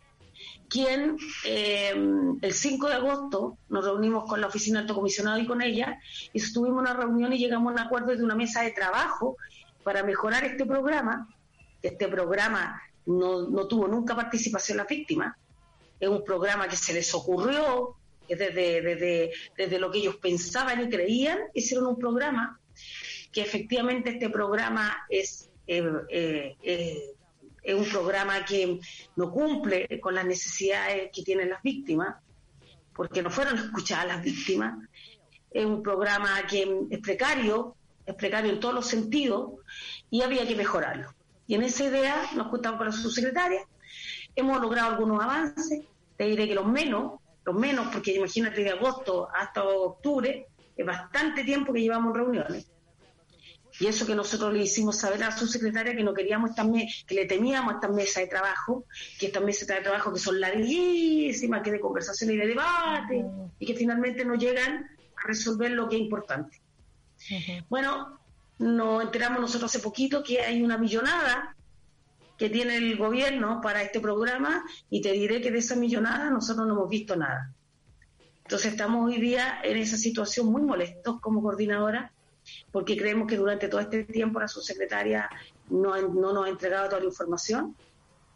[0.69, 1.95] quien eh,
[2.41, 5.99] el 5 de agosto nos reunimos con la oficina alto comisionado y con ella,
[6.33, 9.37] y tuvimos una reunión y llegamos a un acuerdo de una mesa de trabajo
[9.85, 11.29] para mejorar este programa.
[11.83, 15.37] Este programa no, no tuvo nunca participación la víctima,
[16.01, 17.97] es un programa que se les ocurrió
[18.29, 22.59] desde, desde, desde lo que ellos pensaban y creían, hicieron un programa,
[23.33, 27.11] que efectivamente este programa es, eh, eh, eh,
[27.63, 28.79] es un programa que
[29.17, 32.17] no cumple con las necesidades que tienen las víctimas,
[32.95, 34.75] porque no fueron escuchadas las víctimas.
[35.51, 39.53] Es un programa que es precario, es precario en todos los sentidos
[40.11, 41.15] y había que mejorarlo.
[41.47, 43.67] Y en esa idea nos juntamos con la subsecretaria,
[44.35, 45.85] hemos logrado algunos avances,
[46.17, 51.45] te diré que los menos, los menos, porque imagínate de agosto hasta octubre, es bastante
[51.45, 52.67] tiempo que llevamos reuniones.
[53.81, 56.65] Y eso que nosotros le hicimos saber a la subsecretaria que no queríamos esta
[57.07, 58.85] que le temíamos estas mesas de trabajo,
[59.19, 63.25] que estas mesas de trabajo que son larguísimas, que de conversación y de debate,
[63.59, 66.64] y que finalmente no llegan a resolver lo que es importante.
[67.69, 68.21] Bueno,
[68.59, 71.57] nos enteramos nosotros hace poquito que hay una millonada
[72.39, 76.67] que tiene el gobierno para este programa y te diré que de esa millonada nosotros
[76.67, 77.53] no hemos visto nada.
[78.43, 82.13] Entonces estamos hoy día en esa situación muy molestos como coordinadora
[82.71, 85.31] porque creemos que durante todo este tiempo la subsecretaria
[85.71, 87.75] no, no nos ha entregado toda la información,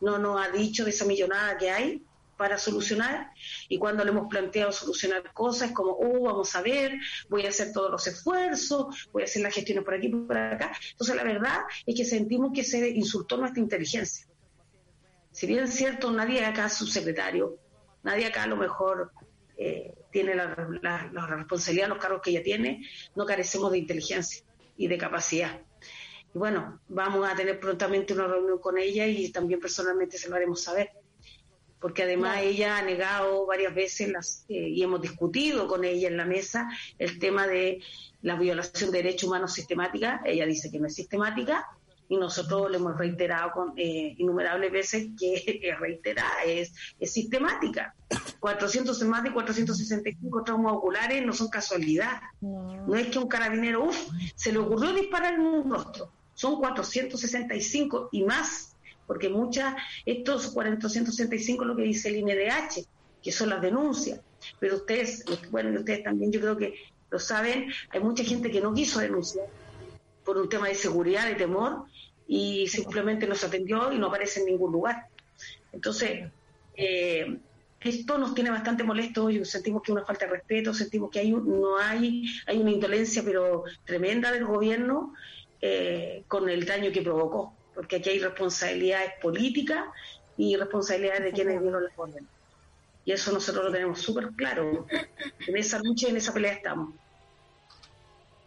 [0.01, 2.03] no nos ha dicho de esa millonada que hay
[2.39, 3.33] para solucionar
[3.69, 6.93] y cuando le hemos planteado solucionar cosas como, oh, vamos a ver,
[7.29, 10.73] voy a hacer todos los esfuerzos, voy a hacer las gestiones por aquí, por acá.
[10.93, 14.27] Entonces la verdad es que sentimos que se insultó nuestra inteligencia.
[15.33, 17.59] Si bien es cierto, nadie acá es subsecretario,
[18.05, 19.13] nadie acá a lo mejor
[19.57, 24.45] eh, tiene la, la, responsabilidad, los cargos que ella tiene, no carecemos de inteligencia
[24.77, 25.61] y de capacidad.
[26.33, 30.37] Y bueno, vamos a tener prontamente una reunión con ella y también personalmente se lo
[30.37, 30.93] haremos saber
[31.81, 36.17] porque además ella ha negado varias veces las, eh, y hemos discutido con ella en
[36.17, 37.81] la mesa el tema de
[38.23, 40.21] la violación de derechos humanos sistemática.
[40.25, 41.67] Ella dice que no es sistemática
[42.09, 47.95] y nosotros le hemos reiterado con, eh, innumerables veces que es reiterada, es, es sistemática.
[48.41, 52.21] 400 más de 465 traumas oculares no son casualidad.
[52.41, 52.95] No.
[52.97, 56.11] es que un carabinero, uff, se le ocurrió disparar en un rostro.
[56.35, 58.77] Son 465 y más
[59.09, 62.87] porque muchas, estos 465 lo que dice el INDH,
[63.23, 64.21] que son las denuncias,
[64.61, 66.75] pero ustedes, bueno, ustedes también yo creo que
[67.11, 69.47] lo saben, hay mucha gente que no quiso denunciar
[70.25, 71.87] por un tema de seguridad, de temor,
[72.29, 75.07] y simplemente nos atendió y no aparece en ningún lugar.
[75.73, 76.31] Entonces,
[76.77, 77.39] eh,
[77.81, 81.21] esto nos tiene bastante molesto y sentimos que hay una falta de respeto, sentimos que
[81.21, 85.15] hay no hay, hay una indolencia pero tremenda del gobierno
[85.63, 89.85] eh, con el daño que provocó porque aquí hay responsabilidades políticas
[90.37, 92.29] y responsabilidades de quienes dieron las órdenes.
[93.05, 94.85] Y eso nosotros lo tenemos súper claro.
[95.47, 96.91] En esa lucha y en esa pelea estamos.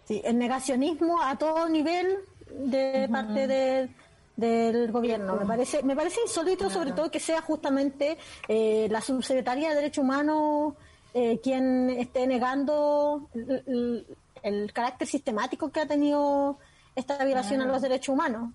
[0.06, 2.18] Sí, el negacionismo a todo nivel
[2.50, 3.88] de parte
[4.36, 5.38] del gobierno.
[5.38, 8.18] Me parece, me parece insólito, sobre todo, que sea justamente
[8.50, 10.74] eh, la subsecretaría de Derechos Humanos
[11.14, 16.58] eh, quien esté negando el, carácter sistemático que ha tenido
[16.98, 18.52] esta violación a los derechos humanos.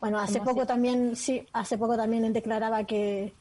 [0.00, 3.32] Bueno, hace poco también, sí, hace poco también él declaraba que,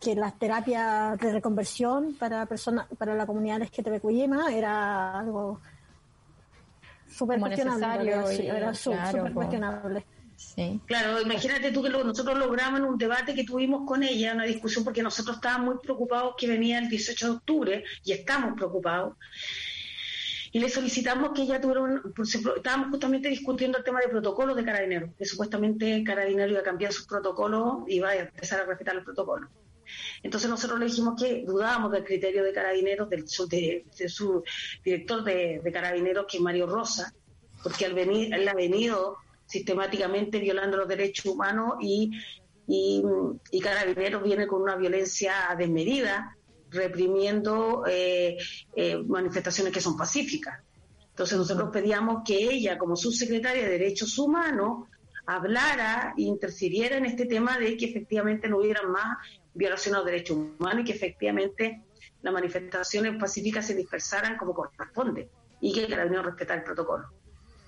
[0.00, 5.60] que las terapias de reconversión para personas, para la comunidad LGTBQI era algo
[7.08, 8.12] súper cuestionable.
[8.12, 10.04] era súper cuestionable.
[10.36, 10.80] Sí.
[10.86, 14.84] Claro, imagínate tú que nosotros logramos en un debate que tuvimos con ella, una discusión,
[14.84, 19.16] porque nosotros estábamos muy preocupados que venía el 18 de octubre, y estamos preocupados,
[20.52, 22.02] y le solicitamos que ella tuviera
[22.56, 26.92] estábamos justamente discutiendo el tema de protocolos de carabineros, que supuestamente Carabineros iba a cambiar
[26.92, 29.50] sus protocolos y iba a empezar a respetar los protocolos.
[30.22, 34.42] Entonces nosotros le dijimos que dudábamos del criterio de carabineros, del de, su
[34.84, 37.12] director de, carabineros, que es Mario Rosa,
[37.62, 42.10] porque él, venir, él ha venido sistemáticamente violando los derechos humanos y,
[42.66, 46.37] y carabineros viene con una violencia desmedida
[46.70, 48.36] reprimiendo eh,
[48.74, 50.60] eh, manifestaciones que son pacíficas.
[51.10, 54.88] Entonces nosotros pedíamos que ella, como subsecretaria de Derechos Humanos,
[55.26, 59.18] hablara e interfiriera en este tema de que efectivamente no hubiera más
[59.52, 61.82] violaciones a los derechos humanos y que efectivamente
[62.22, 65.28] las manifestaciones pacíficas se dispersaran como corresponde
[65.60, 67.08] y que el carabinero respetara el protocolo.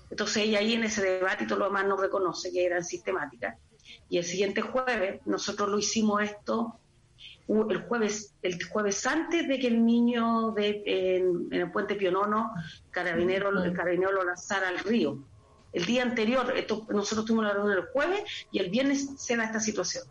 [0.09, 3.57] Entonces ella ahí en ese debate y todo lo demás no reconoce que eran sistemáticas.
[4.09, 6.79] Y el siguiente jueves nosotros lo hicimos esto
[7.69, 12.51] el jueves, el jueves antes de que el niño de, en, el puente Pionono,
[12.91, 15.17] carabinero, el carabinero lo lanzara al río.
[15.73, 19.45] El día anterior, esto, nosotros tuvimos la reunión el jueves y el viernes se da
[19.45, 20.03] esta situación,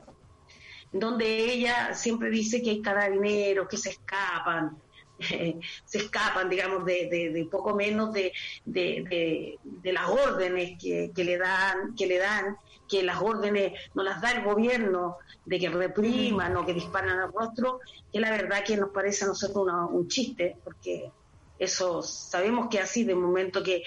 [0.93, 4.79] donde ella siempre dice que hay carabineros que se escapan,
[5.85, 8.33] se escapan, digamos, de, poco menos de,
[8.65, 12.57] de, las órdenes que, le dan, que le dan,
[12.89, 15.19] que las órdenes no las da el gobierno
[15.51, 17.81] de que repriman o que disparan al rostro,
[18.13, 21.11] que la verdad que nos parece a nosotros un chiste, porque
[21.59, 23.83] eso sabemos que así, de momento que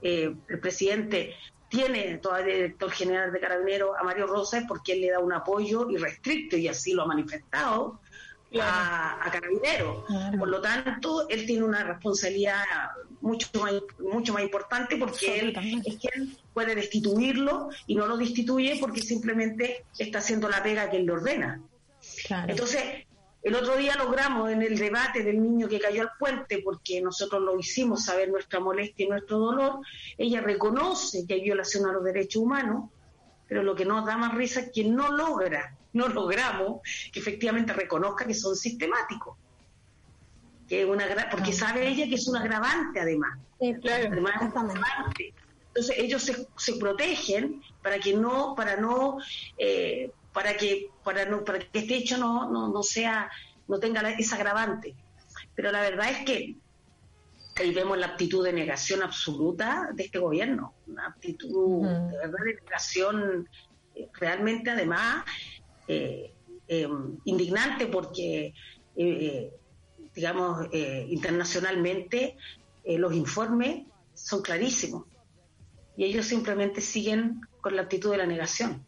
[0.00, 1.34] eh, el presidente
[1.68, 5.34] tiene todavía el director general de Carabineros a Mario Rosas porque él le da un
[5.34, 8.00] apoyo irrestricto y así lo ha manifestado
[8.58, 10.04] a, Carabineros.
[10.38, 12.64] Por lo tanto, él tiene una responsabilidad
[13.22, 18.76] mucho más, mucho más importante porque él es quien puede destituirlo y no lo destituye
[18.78, 21.62] porque simplemente está haciendo la pega que él le ordena.
[22.48, 23.06] Entonces,
[23.42, 27.42] el otro día logramos en el debate del niño que cayó al puente, porque nosotros
[27.42, 29.80] lo hicimos saber nuestra molestia y nuestro dolor,
[30.18, 32.90] ella reconoce que hay violación a los derechos humanos,
[33.48, 36.82] pero lo que nos da más risa es que no logra, no logramos
[37.12, 39.36] que efectivamente reconozca que son sistemáticos.
[40.72, 43.38] Que una porque sabe ella que es un agravante además.
[43.60, 44.08] Sí, claro,
[45.68, 49.18] Entonces ellos se, se, protegen para que no, para no
[49.58, 53.30] eh, para que para no para que este hecho no, no, no sea
[53.68, 54.94] no tenga esa agravante.
[55.54, 56.56] Pero la verdad es que
[57.56, 62.54] ahí vemos la actitud de negación absoluta de este gobierno una actitud de verdad de
[62.54, 63.46] negación
[63.94, 65.26] eh, realmente además
[65.86, 66.32] eh,
[66.66, 66.88] eh,
[67.26, 68.54] indignante porque
[70.14, 72.36] digamos internacionalmente
[72.84, 75.04] los informes son clarísimos.
[75.96, 78.84] Y ellos simplemente siguen con la actitud de la negación.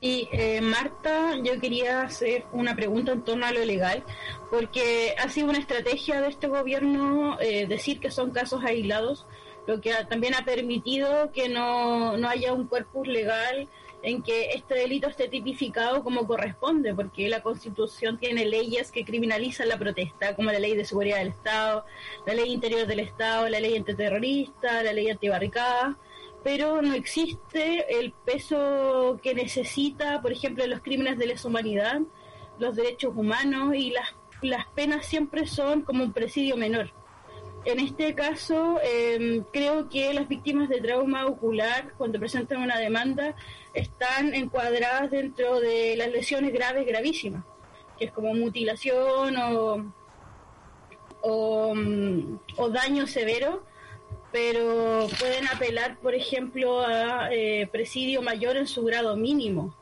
[0.00, 4.04] Y eh, Marta, yo quería hacer una pregunta en torno a lo legal,
[4.50, 9.26] porque ha sido una estrategia de este gobierno eh, decir que son casos aislados,
[9.66, 13.68] lo que también ha permitido que no, no haya un cuerpo legal
[14.02, 19.68] en que este delito esté tipificado como corresponde, porque la Constitución tiene leyes que criminalizan
[19.68, 21.84] la protesta, como la Ley de Seguridad del Estado,
[22.26, 25.98] la Ley Interior del Estado, la Ley Antiterrorista, la Ley Antibarricada
[26.42, 32.00] pero no existe el peso que necesita, por ejemplo, los crímenes de lesa humanidad,
[32.58, 36.90] los derechos humanos y las, las penas siempre son como un presidio menor.
[37.64, 43.34] En este caso, em, creo que las víctimas de trauma ocular, cuando presentan una demanda,
[43.78, 47.44] están encuadradas dentro de las lesiones graves, gravísimas,
[47.98, 49.92] que es como mutilación o,
[51.22, 53.62] o, mm, o daño severo
[54.30, 59.74] pero pueden apelar, por ejemplo, a eh, presidio mayor en su grado mínimo.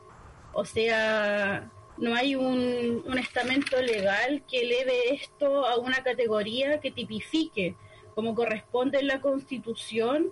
[0.53, 6.91] O sea, no hay un, un, estamento legal que eleve esto a una categoría que
[6.91, 7.75] tipifique
[8.15, 10.31] como corresponde en la Constitución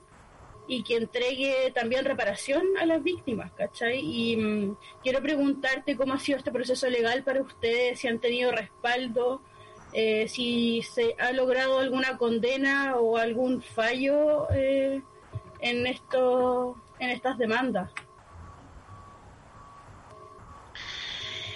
[0.68, 4.00] y que entregue también reparación a las víctimas, ¿cachai?
[4.00, 8.52] Y mm, quiero preguntarte cómo ha sido este proceso legal para ustedes, si han tenido
[8.52, 9.42] respaldo
[9.98, 15.02] eh, si se ha logrado alguna condena o algún fallo eh,
[15.62, 17.90] en esto, en estas demandas.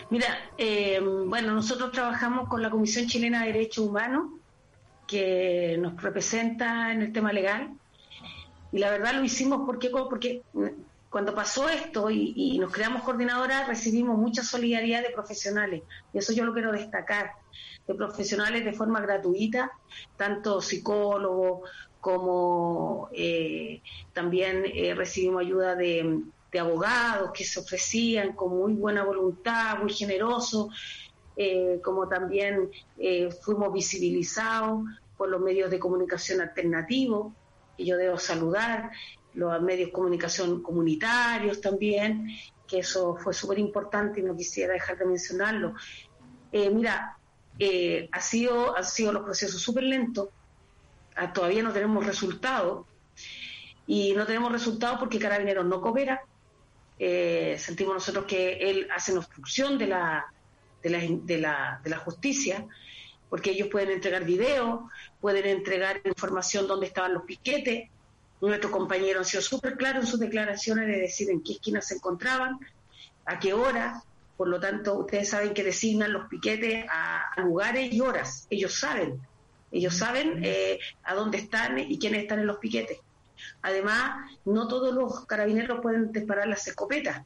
[0.10, 4.32] Mira, eh, bueno, nosotros trabajamos con la Comisión Chilena de Derechos Humanos,
[5.06, 7.74] que nos representa en el tema legal,
[8.72, 10.44] y la verdad lo hicimos porque, porque
[11.10, 16.34] cuando pasó esto y, y nos creamos coordinadoras, recibimos mucha solidaridad de profesionales, y eso
[16.34, 17.32] yo lo quiero destacar
[17.88, 19.72] de profesionales de forma gratuita,
[20.16, 21.68] tanto psicólogos
[22.00, 23.82] como eh,
[24.14, 26.22] también eh, recibimos ayuda de,
[26.60, 30.68] abogados que se ofrecían con muy buena voluntad, muy generosos,
[31.36, 32.72] eh, como también
[33.44, 34.82] fuimos visibilizados
[35.16, 37.34] por los medios de comunicación alternativos,
[37.80, 38.92] que yo debo saludar,
[39.34, 42.28] los medios de comunicación comunitarios también,
[42.68, 45.76] que eso fue súper importante y no quisiera dejar de mencionarlo.
[46.52, 47.18] mira,
[47.58, 50.28] eh, ha sido, han sido los procesos súper lentos,
[51.16, 52.86] ah, todavía no tenemos resultados,
[53.88, 56.22] y no tenemos resultados porque Carabineros no coopera,
[57.00, 60.26] eh, sentimos nosotros que él hace una obstrucción de la,
[60.84, 62.68] de la, de la justicia,
[63.30, 64.82] porque ellos pueden entregar videos,
[65.22, 67.90] pueden entregar información donde estaban los piquetes,
[68.42, 71.96] nuestros compañeros han sido súper claros en sus declaraciones de decir en qué esquinas se
[71.96, 72.58] encontraban,
[73.26, 74.02] a qué hora,
[74.38, 78.48] por lo tanto, ustedes saben que designan los piquetes a, lugares y horas.
[78.50, 79.20] Ellos saben,
[79.72, 83.00] ellos saben eh, a dónde están y quiénes están en los piquetes.
[83.62, 87.26] Además, no todos los carabineros pueden disparar las escopetas,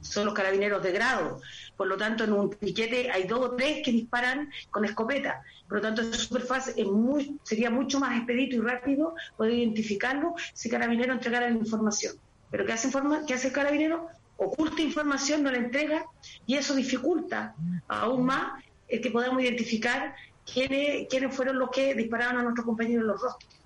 [0.00, 1.40] son los carabineros de grado.
[1.76, 5.42] Por lo tanto, en un piquete hay dos o tres que disparan con escopeta.
[5.68, 9.54] Por lo tanto, es súper fácil, es muy, sería mucho más expedito y rápido poder
[9.54, 12.16] identificarlo si el carabinero entregara la información.
[12.50, 12.90] Pero ¿qué hace,
[13.26, 14.08] ¿qué hace el carabinero?
[14.40, 16.06] oculta información, no la entrega,
[16.46, 17.54] y eso dificulta
[17.88, 20.14] aún más el que podamos identificar
[20.50, 23.56] quiénes, quiénes fueron los que dispararon a nuestros compañeros en los rostros.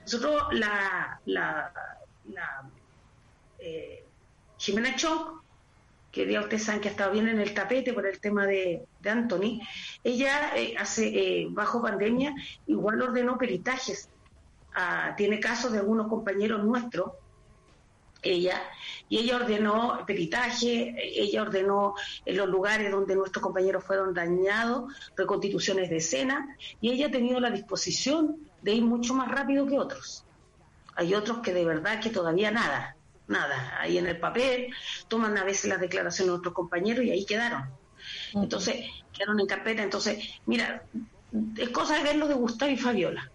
[0.00, 1.72] Nosotros la, la,
[2.24, 2.70] la,
[3.58, 4.04] eh,
[4.56, 5.41] Jimena Chong,
[6.12, 8.84] que ya ustedes saben que ha estado bien en el tapete por el tema de,
[9.04, 9.60] Anthony,
[10.04, 12.34] ella eh, hace, eh, bajo pandemia,
[12.66, 14.10] igual ordenó peritajes.
[14.74, 17.12] Ah, tiene casos de algunos compañeros nuestros,
[18.22, 18.62] ella,
[19.08, 21.94] y ella ordenó peritaje, ella ordenó
[22.24, 27.40] en los lugares donde nuestros compañeros fueron dañados, reconstituciones de escena, y ella ha tenido
[27.40, 30.24] la disposición de ir mucho más rápido que otros.
[30.94, 32.96] Hay otros que de verdad que todavía nada
[33.32, 34.72] nada, ahí en el papel,
[35.08, 37.68] toman a veces las declaraciones de nuestros compañeros y ahí quedaron.
[38.34, 39.82] Entonces, quedaron en carpeta.
[39.82, 40.84] Entonces, mira,
[41.58, 43.30] es cosa de verlo de Gustavo y Fabiola.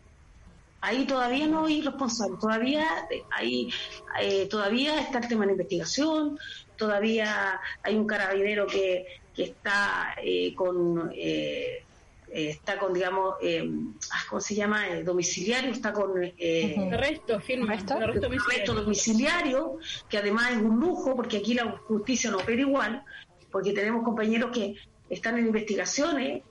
[0.82, 2.86] Ahí todavía no hay responsables, todavía
[3.32, 3.74] hay,
[4.22, 6.38] eh, todavía está el tema de investigación,
[6.78, 11.84] todavía hay un carabinero que, que está eh, con eh,
[12.30, 13.70] eh, está con, digamos, eh,
[14.12, 14.88] ah, ¿cómo se llama?
[14.90, 16.12] Eh, domiciliario, está con...
[16.24, 17.74] Eh, Arresto, firma.
[17.74, 19.80] Arresto domiciliario.
[20.10, 23.04] que además es un lujo, porque aquí la justicia no opera igual,
[23.52, 24.76] porque tenemos compañeros que
[25.10, 26.44] están en investigaciones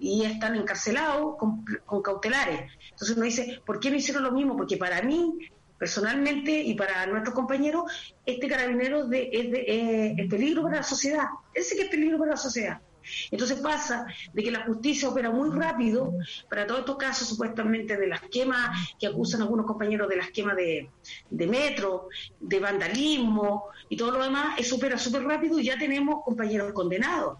[0.00, 2.70] y están encarcelados con, cautelares.
[2.90, 4.56] Entonces uno dice, ¿por qué no hicieron lo mismo?
[4.56, 5.38] Porque para mí,
[5.76, 11.26] personalmente, y para nuestros compañeros, este carabinero de, es, de, es peligro para la sociedad.
[11.52, 12.80] Ese que es peligro para la sociedad.
[13.30, 16.14] Entonces pasa de que la justicia opera muy rápido
[16.48, 20.56] para todos estos casos supuestamente de las quemas que acusan algunos compañeros de las quemas
[20.56, 20.88] de,
[21.30, 22.08] metro,
[22.40, 27.38] de vandalismo y todo lo demás, eso opera súper rápido y ya tenemos compañeros condenados.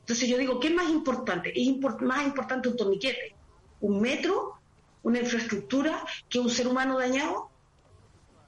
[0.00, 1.52] Entonces yo digo, ¿qué es más importante?
[1.54, 1.68] ¿Es
[2.00, 3.34] más importante un torniquete,
[3.80, 4.54] un metro,
[5.02, 7.50] una infraestructura que un ser humano dañado?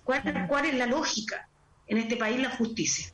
[0.04, 1.48] ¿Cuál, cuál es la lógica
[1.86, 3.12] en este país la justicia?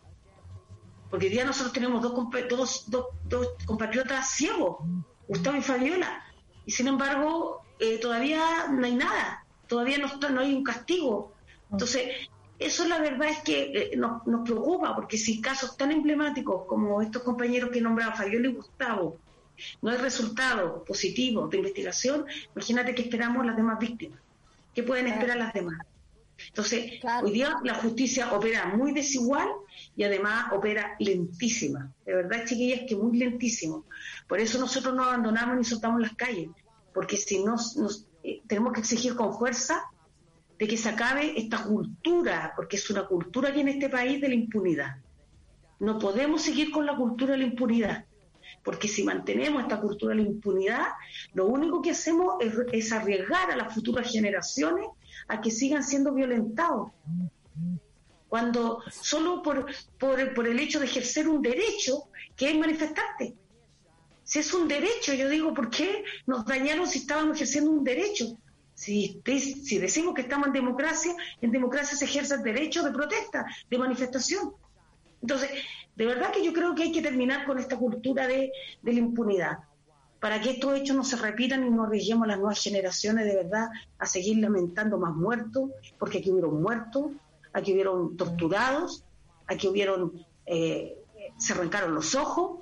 [1.10, 2.12] Porque hoy día nosotros tenemos dos,
[2.48, 4.78] dos, dos, compatriotas ciegos,
[5.26, 6.22] Gustavo y Fabiola,
[6.66, 11.32] y sin embargo eh, todavía no hay nada, todavía no, no hay un castigo.
[11.70, 12.28] Entonces,
[12.58, 17.00] eso la verdad es que eh, nos, nos, preocupa, porque si casos tan emblemáticos como
[17.00, 19.18] estos compañeros que nombraba Fabiola y Gustavo,
[19.82, 24.20] no hay resultados positivos de investigación, imagínate que esperamos las demás víctimas.
[24.74, 25.78] ¿Qué pueden esperar las demás?
[26.46, 29.48] Entonces, hoy día la justicia opera muy desigual
[29.96, 31.92] y además opera lentísima.
[32.06, 33.84] De verdad, chiquillas, que muy lentísimo.
[34.28, 36.48] Por eso nosotros no abandonamos ni soltamos las calles,
[36.94, 37.76] porque si nos,
[38.22, 39.82] eh, tenemos que exigir con fuerza
[40.58, 44.28] de que se acabe esta cultura, porque es una cultura aquí en este país de
[44.28, 44.96] la impunidad.
[45.80, 48.04] No podemos seguir con la cultura de la impunidad,
[48.64, 50.86] porque si mantenemos esta cultura de la impunidad,
[51.34, 52.34] lo único que hacemos
[52.72, 54.86] es arriesgar a las futuras generaciones
[55.28, 56.90] a que sigan siendo violentados.
[58.28, 59.66] Cuando solo por,
[59.98, 63.34] por, por el hecho de ejercer un derecho, que es manifestarte.
[64.24, 68.36] Si es un derecho, yo digo, ¿por qué nos dañaron si estábamos ejerciendo un derecho?
[68.74, 73.46] Si, si decimos que estamos en democracia, en democracia se ejerce el derecho de protesta,
[73.68, 74.52] de manifestación.
[75.22, 75.50] Entonces,
[75.96, 78.52] de verdad que yo creo que hay que terminar con esta cultura de,
[78.82, 79.58] de la impunidad
[80.20, 83.36] para que estos hechos no se repitan y no arriesguemos a las nuevas generaciones de
[83.36, 87.12] verdad a seguir lamentando más muertos, porque aquí hubieron muertos,
[87.52, 89.04] aquí hubieron torturados,
[89.46, 90.96] aquí hubieron, eh,
[91.36, 92.60] se arrancaron los ojos.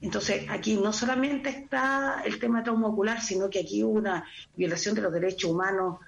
[0.00, 4.24] Entonces, aquí no solamente está el tema de trauma ocular, sino que aquí hubo una
[4.56, 6.00] violación de los derechos humanos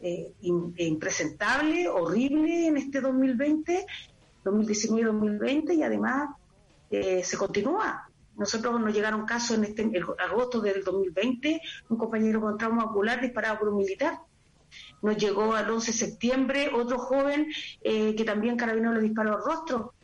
[0.00, 3.86] eh, impresentable, horrible en este 2020,
[4.44, 6.30] 2019-2020, y además
[6.90, 8.08] eh, se continúa.
[8.36, 13.58] Nosotros nos llegaron casos en este agosto del 2020, un compañero con trauma ocular disparado
[13.58, 14.18] por un militar.
[15.02, 17.48] Nos llegó al 11 de septiembre otro joven
[17.82, 19.94] eh, que también carabinó le disparó al rostro.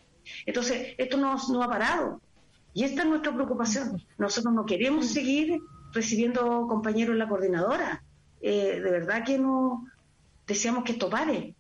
[0.45, 2.21] Entonces, esto no, no ha parado.
[2.75, 4.03] Y esta es nuestra preocupación.
[4.19, 5.61] Nosotros no queremos seguir
[5.93, 8.05] recibiendo compañeros en la coordinadora.
[8.41, 9.87] Eh, de verdad que no
[10.47, 11.55] deseamos que esto pare.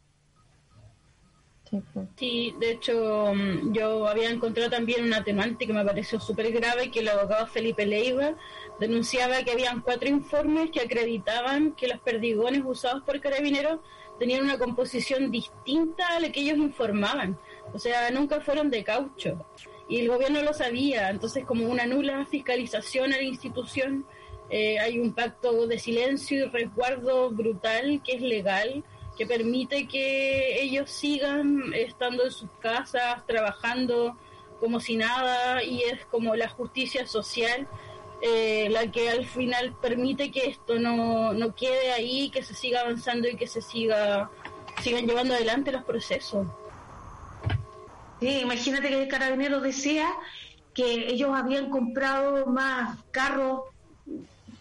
[2.16, 6.90] Sí, de hecho, mm, yo había encontrado también un atenuante que me pareció súper grave,
[6.90, 8.34] que el abogado Felipe Leiva
[8.80, 13.80] denunciaba que habían cuatro informes que acreditaban que los perdigones usados por carabineros
[14.18, 17.38] tenían una composición distinta a la que ellos informaban.
[17.72, 19.46] O sea, nunca fueron de caucho.
[19.88, 21.10] Y el gobierno lo sabía.
[21.10, 24.04] Entonces, como una nula fiscalización a la institución,
[24.50, 28.82] eh, hay un pacto de silencio y resguardo brutal que es legal
[29.18, 34.16] que permite que ellos sigan estando en sus casas, trabajando
[34.60, 37.68] como si nada, y es como la justicia social
[38.20, 42.80] eh, la que al final permite que esto no, no quede ahí, que se siga
[42.80, 44.30] avanzando y que se siga
[44.82, 46.46] sigan llevando adelante los procesos.
[48.20, 50.08] Sí, imagínate que el carabinero decía
[50.74, 53.62] que ellos habían comprado más carros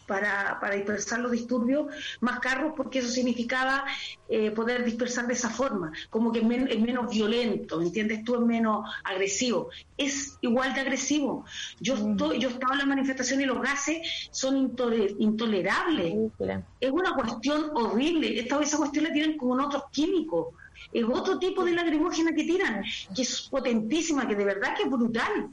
[0.08, 1.88] para, para dispersar los disturbios,
[2.22, 3.86] más carros porque eso significaba
[4.30, 8.24] eh, poder dispersar de esa forma, como que es, menos violento, ¿entiendes?
[8.24, 9.70] Tú es menos agresivo.
[9.98, 11.46] Es igual de agresivo.
[11.80, 12.12] Yo, mm.
[12.12, 14.74] estoy, yo estaba en la manifestación y los gases son
[15.20, 16.16] intolerables.
[16.80, 18.40] Es una cuestión horrible.
[18.40, 20.48] Esta, esa cuestión la tienen con otros químicos.
[20.94, 22.84] Es otro tipo de lacrimógena que tiran,
[23.16, 25.50] que es potentísima, que de verdad que es brutal.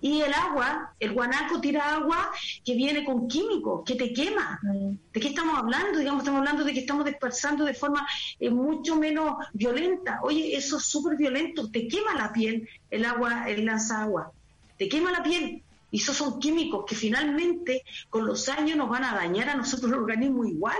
[0.00, 2.30] Y el agua, el guanaco tira agua
[2.64, 4.58] que viene con químicos, que te quema.
[4.62, 4.94] Mm.
[5.12, 5.98] ¿De qué estamos hablando?
[5.98, 8.06] Digamos, estamos hablando de que estamos dispersando de forma
[8.38, 10.20] eh, mucho menos violenta.
[10.22, 14.32] Oye, eso es súper violento, te quema la piel el agua, el lanza agua.
[14.78, 15.62] Te quema la piel.
[15.90, 19.90] Y esos son químicos que finalmente con los años nos van a dañar a nosotros
[19.92, 20.78] el organismo igual.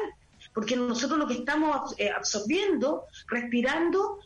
[0.55, 4.18] Porque nosotros lo que estamos eh, absorbiendo, respirando,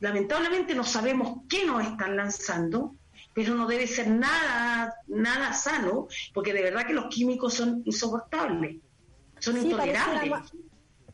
[0.00, 2.96] lamentablemente no sabemos qué nos están lanzando
[3.34, 8.76] pero no debe ser nada, nada sano, porque de verdad que los químicos son insoportables,
[9.38, 10.52] son intolerables.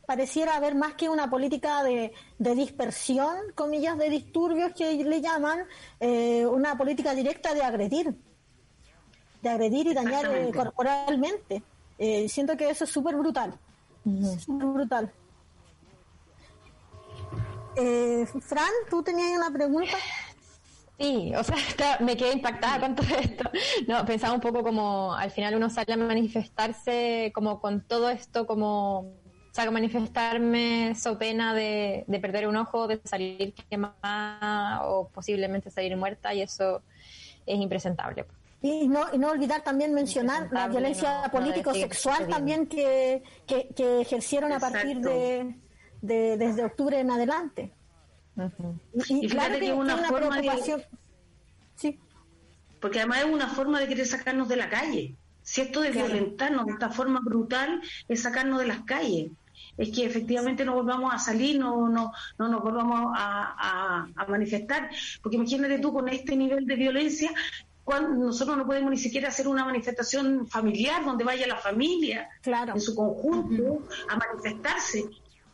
[0.05, 5.59] Pareciera, haber más que una política de, dispersión, comillas, de disturbios que le llaman,
[5.99, 8.15] eh, una política directa de agredir,
[9.43, 11.61] de agredir y dañar eh, corporalmente.
[11.99, 13.53] Eh, siento que eso es súper brutal,
[14.03, 15.13] súper brutal.
[18.41, 19.95] Fran, tú tenías una pregunta.
[20.99, 21.55] Sí, o sea,
[22.01, 23.49] me quedé impactada con todo esto.
[23.87, 28.45] No, pensaba un poco como al final uno sale a manifestarse como con todo esto,
[28.45, 29.19] como
[29.67, 36.33] o manifestarme so pena de, perder un ojo, de salir quemada o posiblemente salir muerta
[36.33, 36.81] y eso
[37.45, 38.25] es impresentable.
[38.61, 44.59] Y no, y no olvidar también mencionar la violencia político-sexual también que, que, ejercieron a
[44.59, 45.55] partir de,
[46.01, 47.73] de, desde octubre en adelante.
[49.09, 50.85] Y, claro que, una, forma de...
[51.75, 51.99] Sí.
[52.79, 55.15] Porque además es una forma de querer sacarnos de la calle.
[55.41, 59.31] Si esto de violentarnos de esta forma brutal es sacarnos de las calles.
[59.77, 64.89] Es que efectivamente no volvamos a salir, no, no, no nos volvamos a, manifestar.
[65.21, 67.31] Porque imagínate tú con este nivel de violencia,
[67.83, 72.73] cuando nosotros no podemos ni siquiera hacer una manifestación familiar donde vaya la familia claro.
[72.73, 75.09] en su conjunto a manifestarse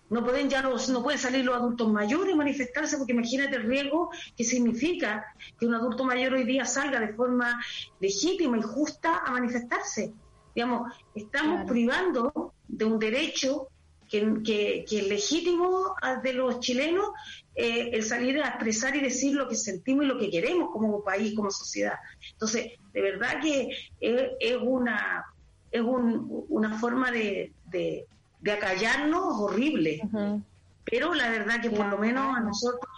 [0.09, 3.63] no pueden ya los, no pueden salir los adultos mayores a manifestarse porque imagínate el
[3.63, 5.25] riesgo que significa
[5.59, 7.59] que un adulto mayor hoy día salga de forma
[7.99, 10.13] legítima y justa a manifestarse.
[10.53, 13.67] Digamos, estamos privando de un derecho
[14.09, 17.09] que, que, es legítimo de los chilenos
[17.55, 21.03] eh, el salir a expresar y decir lo que sentimos y lo que queremos como
[21.03, 21.95] país, como sociedad.
[22.31, 25.25] Entonces, de verdad que es, una
[25.71, 28.05] es una forma de, de
[28.51, 30.01] acallarnos horrible.
[30.83, 32.89] Pero la verdad que por lo menos a nosotros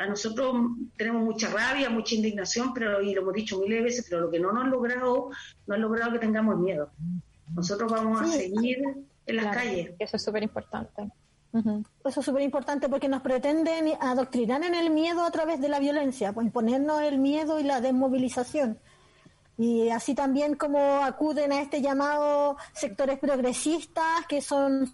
[0.00, 0.56] a nosotros
[0.96, 4.30] tenemos mucha rabia, mucha indignación, pero y lo hemos dicho miles de veces, pero lo
[4.30, 5.30] que no nos ha logrado,
[5.66, 6.90] no ha logrado que tengamos miedo.
[7.54, 8.78] Nosotros vamos a seguir
[9.26, 9.92] en las calles.
[9.98, 11.10] Eso es súper importante.
[11.52, 15.80] Eso es súper importante porque nos pretenden adoctrinar en el miedo a través de la
[15.80, 18.78] violencia, pues imponernos el miedo y la desmovilización.
[19.60, 24.90] Y así también como acuden a este llamado sectores progresistas que son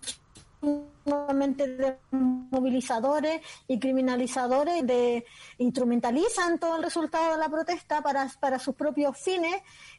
[0.61, 5.25] sumamente movilizadores y criminalizadores, de
[5.59, 9.55] instrumentalizan todo el resultado de la protesta para, para sus propios fines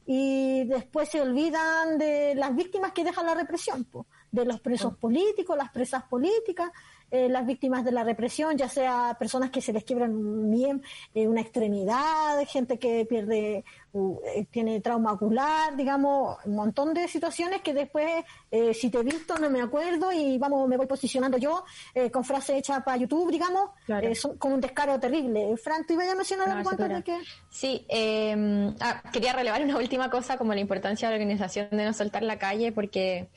[0.05, 3.88] y después se olvidan de las víctimas que deja la represión,
[4.34, 6.72] de los presos políticos, las presas políticas,
[7.09, 10.83] eh, las víctimas de la represión, ya sea personas que se les quiebran bien
[11.13, 17.61] eh, una extremidad, gente que pierde, eh, tiene trauma ocular, digamos, un montón de situaciones
[17.61, 18.25] que después,
[18.73, 21.63] si te he visto, no me acuerdo y vamos, me voy posicionando yo
[22.11, 23.69] con frase hecha para YouTube, digamos,
[24.15, 25.55] son con un descaro terrible.
[25.57, 27.17] Fran, ¿tú ibas a mencionar algo antes de que...?
[27.49, 31.85] Sí, em, ah, quería relevar una última cosa como la importancia de la organización de
[31.85, 33.29] no soltar la calle, porque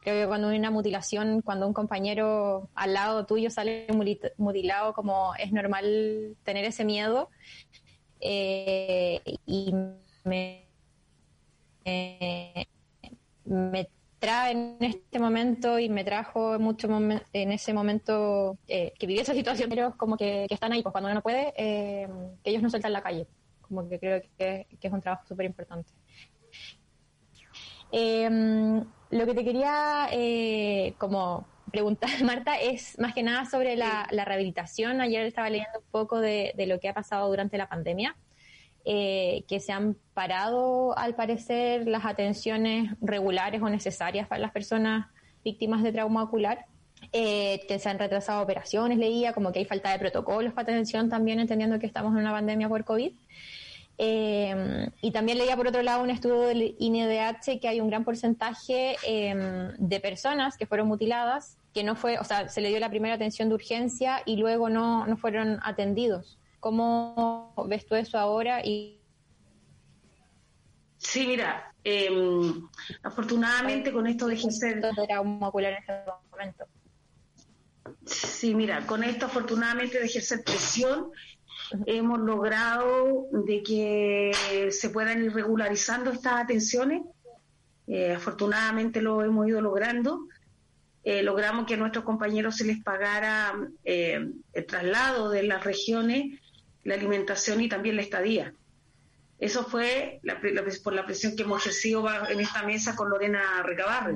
[0.00, 3.86] Creo que cuando hay una mutilación, cuando un compañero al lado tuyo sale
[4.38, 7.28] mutilado, como es normal tener ese miedo.
[8.20, 9.74] Eh, y
[10.24, 10.66] me,
[13.44, 13.88] me
[14.20, 16.88] trae en este momento y me trajo mucho
[17.32, 21.08] en ese momento eh, que viví esa situación, pero como que, están ahí, pues cuando
[21.08, 22.08] uno no puede, eh,
[22.44, 23.26] que ellos no sueltan la calle.
[23.62, 25.90] Como que creo que, que es un trabajo súper importante.
[27.92, 34.06] Eh, lo que te quería eh, como preguntar, Marta, es más que nada sobre la,
[34.10, 35.00] rehabilitación.
[35.00, 38.16] Ayer estaba leyendo un poco de, lo que ha pasado durante la pandemia,
[38.84, 45.08] eh, que se han parado, al parecer, las atenciones regulares o necesarias para las personas
[45.44, 46.66] víctimas de trauma ocular.
[47.12, 51.08] Eh, que se han retrasado operaciones, leía, como que hay falta de protocolos para atención
[51.08, 53.12] también, entendiendo que estamos en una pandemia por COVID.
[54.02, 58.02] Eh, y también leía por otro lado un estudio del INDH que hay un gran
[58.02, 62.80] porcentaje eh, de personas que fueron mutiladas, que no fue, o sea, se le dio
[62.80, 66.38] la primera atención de urgencia y luego no, no fueron atendidos.
[66.60, 68.64] ¿Cómo ves tú eso ahora?
[68.64, 68.98] Y...
[70.96, 72.68] Sí, mira, em,
[73.02, 74.82] afortunadamente con esto de ejercer...
[75.42, 75.92] ocular en ese
[76.30, 76.64] momento.
[78.06, 81.10] Sí, mira, con esto afortunadamente de ejercer presión
[81.86, 87.02] hemos logrado de que se puedan ir regularizando estas atenciones.
[87.86, 90.26] Eh, afortunadamente lo hemos ido logrando.
[91.02, 93.54] Eh, logramos que a nuestros compañeros se les pagara
[93.84, 96.38] eh, el traslado de las regiones,
[96.84, 98.54] la alimentación y también la estadía.
[99.38, 100.20] Eso fue
[100.84, 104.14] por la presión que hemos ejercido en esta mesa con Lorena Recabarre.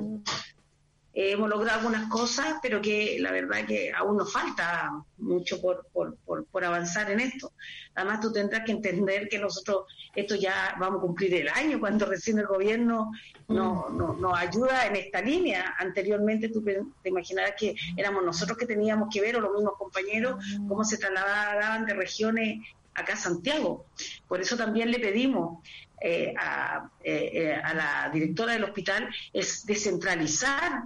[1.17, 5.87] Eh, hemos logrado algunas cosas, pero que la verdad que aún nos falta mucho por,
[5.93, 7.53] por, por, avanzar en esto.
[7.95, 12.05] Además, tú tendrás que entender que nosotros, esto ya vamos a cumplir el año, cuando
[12.05, 13.13] recién el gobierno
[13.47, 15.75] nos no, no ayuda en esta línea.
[15.79, 20.43] Anteriormente tú te imaginarás que éramos nosotros que teníamos que ver, o los mismos compañeros,
[20.67, 22.59] cómo se trasladaban de regiones
[22.93, 23.85] acá a Santiago.
[24.27, 25.59] Por eso también le pedimos
[26.01, 30.83] eh, a, eh, a, la directora del hospital es descentralizar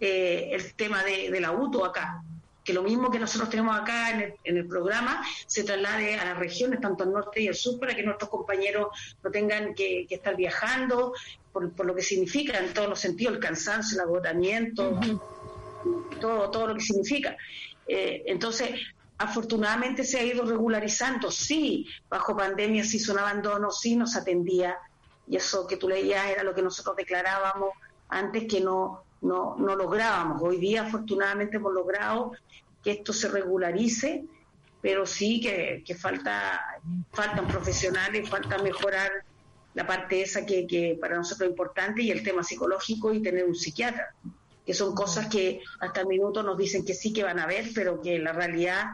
[0.00, 2.22] eh, el tema de, la UTO acá.
[2.64, 6.80] Que lo mismo que nosotros tenemos acá en el, programa se traslade a las regiones,
[6.80, 8.88] tanto al norte y al sur, para que nuestros compañeros
[9.22, 11.12] no tengan que, estar viajando,
[11.52, 14.98] por, lo que significa en todos los sentidos, el cansancio, el agotamiento,
[16.20, 17.36] todo, todo lo que significa.
[17.86, 18.70] Eh, entonces,
[19.18, 24.76] afortunadamente se ha ido regularizando, sí, bajo pandemia se hizo un abandono, sí nos atendía,
[25.28, 27.70] y eso que tú leías era lo que nosotros declarábamos
[28.08, 30.42] antes que no, no, no lográbamos.
[30.42, 32.32] Hoy día afortunadamente hemos logrado
[32.82, 34.24] que esto se regularice,
[34.80, 36.80] pero sí que, falta,
[37.12, 39.10] faltan profesionales, falta mejorar
[39.74, 43.44] la parte esa que, que para nosotros es importante y el tema psicológico y tener
[43.44, 44.14] un psiquiatra,
[44.64, 47.66] que son cosas que hasta el minuto nos dicen que sí que van a ver,
[47.74, 48.84] pero que la realidad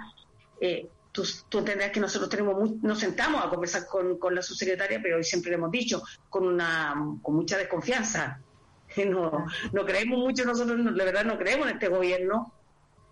[0.61, 5.01] eh, tú, tú, entenderás que nosotros tenemos nos sentamos a conversar con, con la subsecretaria,
[5.03, 8.41] pero hoy siempre le hemos dicho, con, una, con mucha desconfianza
[9.07, 12.53] no, no creemos mucho, nosotros la verdad no creemos en este gobierno,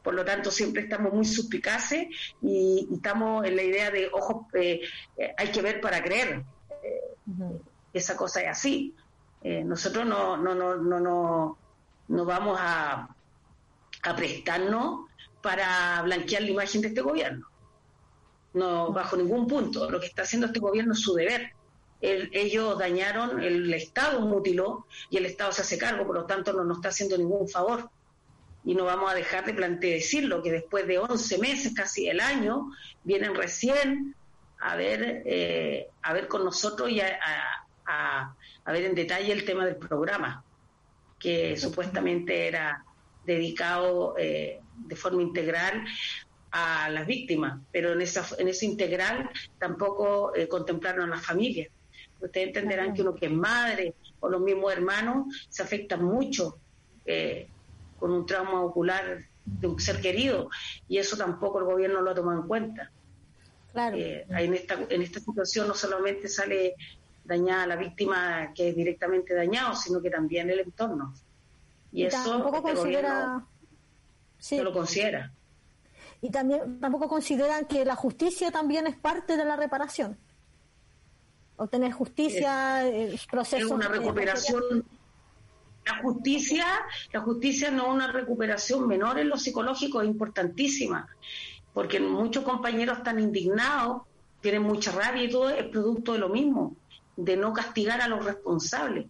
[0.03, 2.09] por lo tanto siempre estamos muy suspicaces
[2.43, 4.81] y, estamos en la idea de, ojo, eh,
[5.17, 6.43] eh, hay que ver para creer.
[6.83, 7.61] Eh,
[7.93, 8.95] esa cosa es así.
[9.43, 11.59] nosotros no, no, no, no, no,
[12.09, 13.09] no vamos a,
[14.03, 15.07] a prestarnos
[15.43, 17.47] para blanquear la imagen de este gobierno.
[18.53, 19.91] No, bajo ningún punto.
[19.91, 21.53] Lo que está haciendo este gobierno es su deber
[22.01, 26.65] ellos dañaron, el Estado mutiló y el Estado se hace cargo, por lo tanto no
[26.65, 27.91] nos está haciendo ningún favor.
[28.65, 32.21] Y no vamos a dejar de plantear decirlo, que después de 11 meses, casi el
[32.21, 32.71] año,
[33.05, 34.15] vienen recién
[34.61, 38.35] a ver, eh, a ver con nosotros y a,
[38.67, 40.45] ver en detalle el tema del programa,
[41.19, 42.85] que supuestamente era
[43.25, 45.85] dedicado eh, de forma integral
[46.53, 51.69] a las víctimas, pero en esa en ese integral tampoco eh, contemplaron a las familias.
[52.21, 56.59] Ustedes entenderán que uno que es madre o los mismos hermanos se afectan mucho
[57.05, 57.49] eh,
[57.99, 60.51] con un trauma ocular de un ser querido
[60.89, 62.91] y eso tampoco el gobierno lo ha tomado en cuenta.
[63.73, 63.97] Claro.
[63.97, 66.75] Eh, en, esta, en esta situación no solamente sale
[67.25, 71.15] dañada la víctima que es directamente dañado, sino que también el entorno.
[71.93, 73.47] Y, eso tampoco este considera...
[74.53, 75.33] no lo considera.
[76.21, 80.19] Y también tampoco consideran que la justicia también es parte de la reparación
[81.61, 83.67] obtener justicia, el proceso.
[83.67, 84.85] Es una recuperación.
[85.87, 86.67] La justicia,
[87.13, 91.09] la justicia no es una recuperación menor en lo psicológico, es importantísima,
[91.73, 94.03] porque muchos compañeros están indignados,
[94.41, 96.77] tienen mucha rabia y todo es producto de lo mismo,
[97.17, 99.07] de no castigar a los responsables.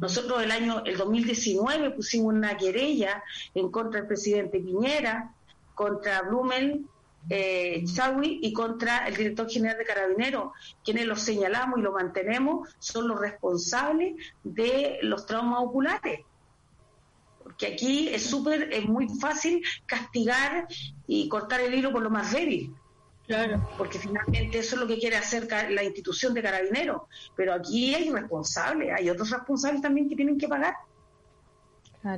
[0.00, 3.22] Nosotros el año, el 2019 pusimos una querella
[3.54, 5.32] en contra del presidente Piñera,
[5.74, 6.86] contra Blumel
[7.30, 7.84] eh,
[8.22, 10.52] y contra el director general de Carabineros,
[10.84, 16.20] quienes lo señalamos y lo mantenemos, son los responsables de los traumas oculares.
[17.42, 20.66] Porque aquí es súper, es muy fácil castigar
[21.06, 22.74] y cortar el hilo por lo más débil.
[23.26, 23.66] Claro.
[23.78, 27.02] Porque finalmente eso es lo que quiere hacer la institución de carabineros.
[27.34, 30.74] Pero aquí hay responsables, hay otros responsables también que tienen que pagar.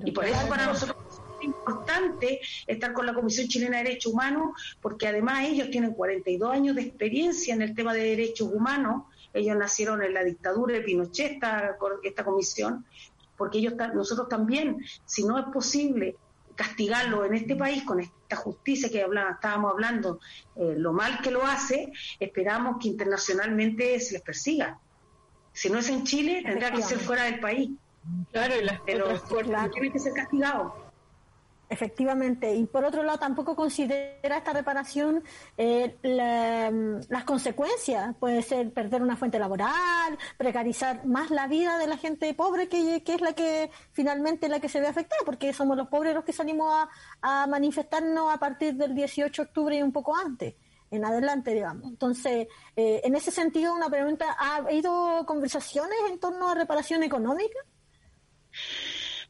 [0.04, 0.96] y por eso para nosotros
[1.40, 6.76] importante estar con la Comisión Chilena de Derechos Humanos, porque además ellos tienen 42 años
[6.76, 9.04] de experiencia en el tema de derechos humanos.
[9.32, 12.84] Ellos nacieron en la dictadura de Pinochet, esta, esta comisión,
[13.36, 16.16] porque ellos nosotros también, si no es posible
[16.54, 20.20] castigarlo en este país con esta justicia que estábamos hablando,
[20.56, 24.78] eh, lo mal que lo hace, esperamos que internacionalmente se les persiga.
[25.52, 27.70] Si no es en Chile, tendrá que ser fuera del país.
[28.32, 29.06] Claro, y las pero
[29.72, 30.72] tienen que ser castigados.
[31.68, 35.24] Efectivamente, y por otro lado tampoco considera esta reparación
[35.58, 41.96] eh, las consecuencias, puede ser perder una fuente laboral, precarizar más la vida de la
[41.96, 45.88] gente pobre que, es la que finalmente la que se ve afectada, porque somos los
[45.88, 46.72] pobres los que salimos
[47.20, 50.54] a, manifestarnos a partir del 18 de octubre y un poco antes,
[50.92, 51.84] en adelante, digamos.
[51.88, 52.46] Entonces,
[52.76, 57.58] eh, en ese sentido, una pregunta, ¿ha habido conversaciones en torno a reparación económica?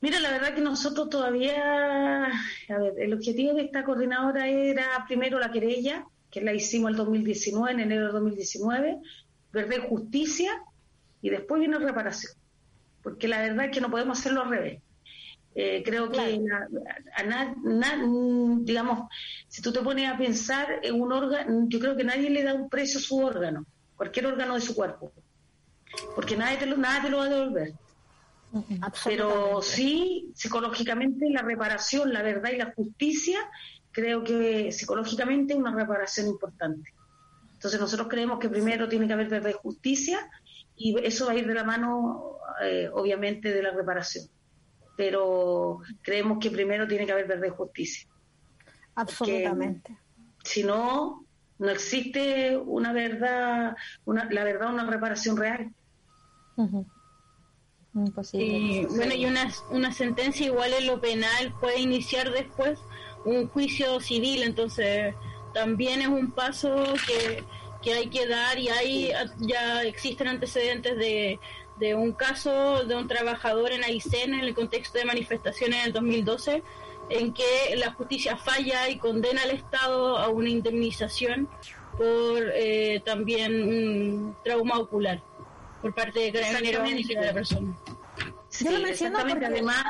[0.01, 5.39] Mira, la verdad que nosotros todavía, a ver, el objetivo de esta coordinadora era primero
[5.39, 8.99] la querella, que la hicimos el 2019, en enero del 2019,
[9.53, 10.53] verdad justicia,
[11.23, 12.33] y después vino reparación.
[13.03, 14.83] Porque la verdad es que no podemos hacerlo al revés.
[15.55, 17.55] Eh, creo que, a,
[18.61, 19.09] digamos,
[19.49, 22.53] si tú te pones a pensar en un órgano, yo creo que nadie le da
[22.53, 23.65] un precio a su órgano,
[23.97, 25.11] cualquier órgano de su cuerpo,
[26.15, 27.73] porque nadie te lo, nada te lo va a devolver.
[29.05, 33.39] Pero sí, psicológicamente la reparación, la verdad y la justicia,
[33.91, 36.93] creo que psicológicamente es una reparación importante.
[37.55, 40.31] Entonces nosotros creemos que primero tiene que haber verdad y justicia
[40.77, 44.27] y eso va a ir de la mano, eh, obviamente, de la reparación.
[44.97, 48.09] Pero creemos que primero tiene que haber verdad y justicia.
[48.95, 49.97] Absolutamente.
[50.43, 51.27] si no,
[51.59, 55.73] no existe una verdad, una, la verdad, una reparación real.
[58.33, 62.79] Y, bueno, y una, una sentencia igual en lo penal puede iniciar después
[63.25, 65.15] un juicio civil, entonces
[65.55, 66.75] también es un paso
[67.07, 67.43] que,
[67.83, 71.41] que hay que dar y hay ya existen antecedentes de,
[71.79, 75.93] de un caso de un trabajador en Aysén en el contexto de manifestaciones en el
[75.93, 76.63] 2012
[77.09, 81.49] en que la justicia falla y condena al Estado a una indemnización
[81.97, 85.23] por eh, también un trauma ocular
[85.87, 87.77] por parte de carabineros la persona.
[88.49, 89.47] Sí, exactamente.
[89.47, 89.85] Además,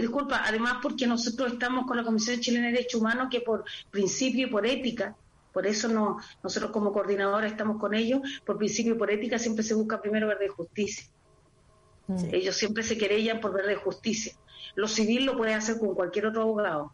[0.00, 4.46] disculpa, además porque nosotros estamos con la Comisión Chilena de Derechos Humanos que por principio
[4.46, 5.14] y por ética,
[5.52, 9.62] por eso no, nosotros como coordinadora estamos con ellos, por principio y por ética siempre
[9.62, 11.06] se busca primero ver de justicia.
[12.32, 14.34] Ellos siempre se querellan por ver de justicia.
[14.74, 16.92] Lo civil lo puede hacer con cualquier otro abogado,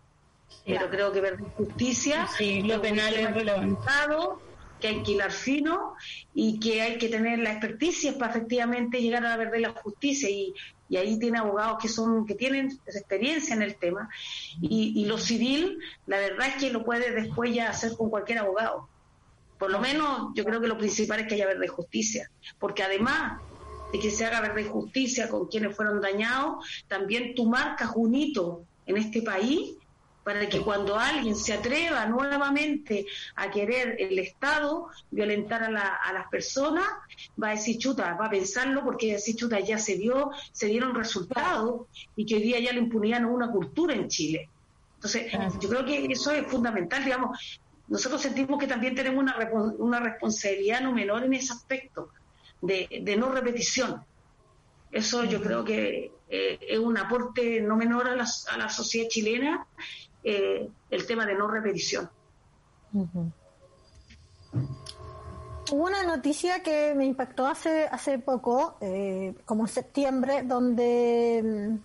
[0.66, 3.80] pero creo que ver de justicia, sí, lo penal es relevante
[4.80, 5.94] que hay que hilar fino
[6.34, 9.72] y que hay que tener la experticia para efectivamente llegar a la verdad y la
[9.72, 10.28] justicia.
[10.28, 10.54] Y,
[10.96, 14.08] ahí tiene abogados que son que tienen experiencia en el tema.
[14.60, 18.88] Y, lo civil la verdad es que lo puede después ya hacer con cualquier abogado.
[19.58, 22.30] Por lo menos yo creo que lo principal es que haya verdad y justicia.
[22.58, 23.40] Porque además
[23.92, 28.14] de que se haga verdad y justicia con quienes fueron dañados también tú marcas un
[28.14, 29.74] hito en este país
[30.24, 33.06] para que cuando alguien se atreva nuevamente
[33.36, 36.86] a querer el Estado violentar a, las personas,
[37.42, 40.30] va a decir chuta, va a pensarlo porque va a decir chuta, ya se dio,
[40.52, 44.08] se dieron resultados y que hoy día ya la impunidad no es una cultura en
[44.08, 44.48] Chile.
[44.96, 49.36] Entonces, yo creo que eso es fundamental, digamos, nosotros sentimos que también tenemos una,
[49.78, 52.10] una responsabilidad no menor en ese aspecto,
[52.60, 54.04] de, no repetición.
[54.92, 59.08] Eso yo creo que eh, es un aporte no menor a la, a la sociedad
[59.08, 59.66] chilena
[60.24, 62.10] eh, el tema de no repetición.
[65.72, 71.78] Hubo una noticia que me impactó hace, hace poco, eh, como en septiembre, donde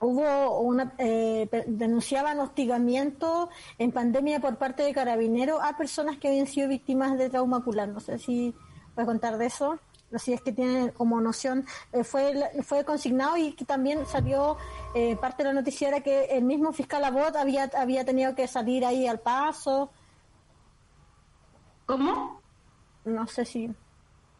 [0.00, 3.48] mm, hubo una eh, denunciaban hostigamiento
[3.78, 7.88] en pandemia por parte de carabineros a personas que habían sido víctimas de trauma ocular.
[7.88, 8.54] No sé si
[8.94, 9.80] puedes contar de eso
[10.12, 14.56] así es que tiene como noción, eh, fue, fue consignado y que también salió
[14.94, 18.46] eh, parte de la noticia era que el mismo fiscal Abot había, había tenido que
[18.48, 19.90] salir ahí al paso.
[21.86, 22.40] ¿Cómo?
[23.04, 23.70] No sé si.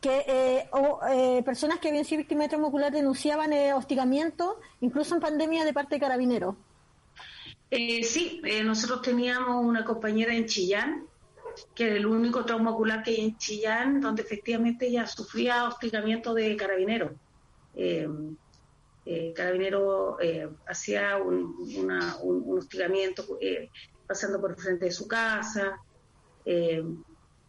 [0.01, 5.65] Que eh, personas que habían sido víctimas de trauma ocular denunciaban hostigamiento, incluso en pandemia,
[5.65, 6.55] de parte de carabineros.
[7.71, 11.08] sí, nosotros teníamos una compañera en Chillán
[11.75, 16.35] que es el único trauma ocular que hay en Chillán, donde efectivamente ella sufría hostigamiento
[16.35, 17.15] de carabinero.
[17.75, 18.09] Eh,
[19.07, 21.55] eh, carabinero eh, hacía un,
[22.51, 23.25] hostigamiento
[24.07, 25.81] pasando por frente de su casa,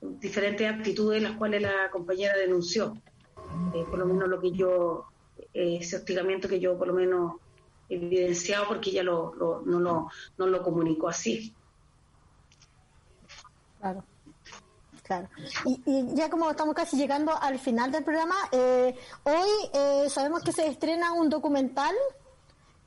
[0.02, 3.02] diferentes actitudes las cuales la compañera denunció.
[3.90, 5.06] por lo menos lo que yo,
[5.54, 7.36] ese hostigamiento que yo por lo menos
[7.90, 11.54] evidenciado porque ella no, lo, no lo comunicó así.
[13.80, 14.04] Claro.
[15.04, 15.28] Claro.
[15.66, 20.52] Y, ya como estamos casi llegando al final del programa, eh, hoy eh, sabemos que
[20.52, 21.96] se estrena un documental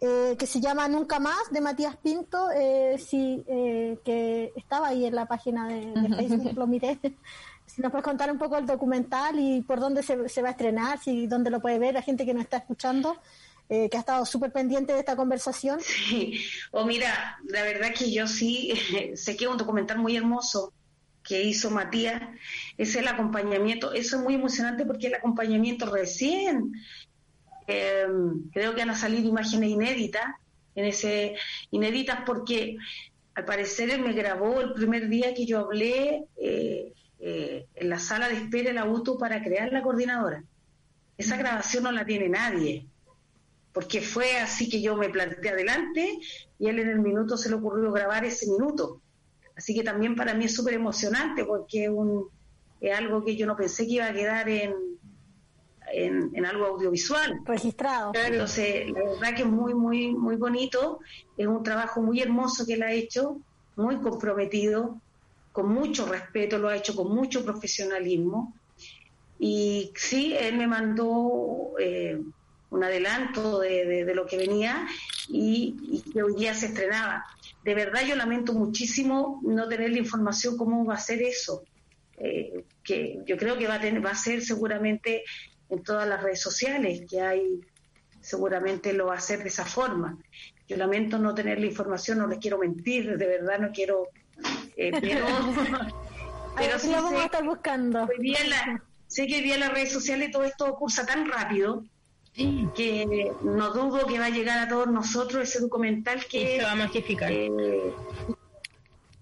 [0.04, 5.04] eh, que se llama Nunca Más, de Matías Pinto, eh, sí, eh, que estaba ahí
[5.04, 6.98] en la página de, Facebook, lo miré.
[7.66, 10.98] si nos puedes contar un poco el documental y por dónde se, va a estrenar,
[10.98, 13.16] si dónde lo puede ver la gente que nos está escuchando.
[13.68, 15.78] que ha estado súper pendiente de esta conversación.
[15.80, 16.36] Sí,
[16.72, 18.74] o mira, la verdad que yo sí
[19.14, 20.72] sé que es un documental muy hermoso
[21.22, 22.22] que hizo Matías,
[22.76, 26.72] es el acompañamiento, eso es muy emocionante porque el acompañamiento recién
[27.66, 28.06] eh,
[28.52, 30.24] creo que van a salir imágenes inéditas,
[30.74, 31.34] en ese
[31.70, 32.76] inéditas porque
[33.34, 37.98] al parecer él me grabó el primer día que yo hablé eh, eh, en la
[37.98, 40.42] sala de espera de la UTU para crear la coordinadora.
[41.16, 42.86] Esa grabación no la tiene nadie,
[43.72, 46.18] porque fue así que yo me planteé adelante
[46.58, 49.01] y él en el minuto se le ocurrió grabar ese minuto.
[49.56, 52.28] Así que también para mí es súper emocionante porque un,
[52.80, 54.72] es algo que yo no pensé que iba a quedar en,
[55.92, 57.40] en, algo audiovisual.
[57.44, 58.12] Registrado.
[58.14, 61.00] Entonces, la verdad que es muy, muy, muy bonito.
[61.36, 63.38] Es un trabajo muy hermoso que él ha hecho,
[63.76, 65.00] muy comprometido,
[65.52, 68.54] con mucho respeto, lo ha hecho con mucho profesionalismo.
[69.38, 72.20] Y sí, él me mandó eh,
[72.70, 74.86] un adelanto de, lo que venía
[75.28, 77.24] y, que hoy día se estrenaba.
[77.64, 81.64] De verdad yo lamento muchísimo no tener la información cómo va a ser eso.
[82.16, 85.24] Eh, que yo creo que va a, tener, va a ser seguramente
[85.68, 87.60] en todas las redes sociales, que hay,
[88.20, 90.18] seguramente lo va a hacer de esa forma.
[90.68, 94.08] Yo lamento no tener la información, no les quiero mentir, de verdad no quiero,
[94.76, 95.26] eh, pero,
[96.56, 98.06] pero sí vamos a estar buscando.
[99.06, 101.84] sé que hoy día las redes sociales todo esto cursa tan rápido
[102.34, 106.72] que no dudo que va a llegar a todos nosotros ese documental que se va
[106.72, 107.30] a masificar.
[107.30, 107.92] Eh,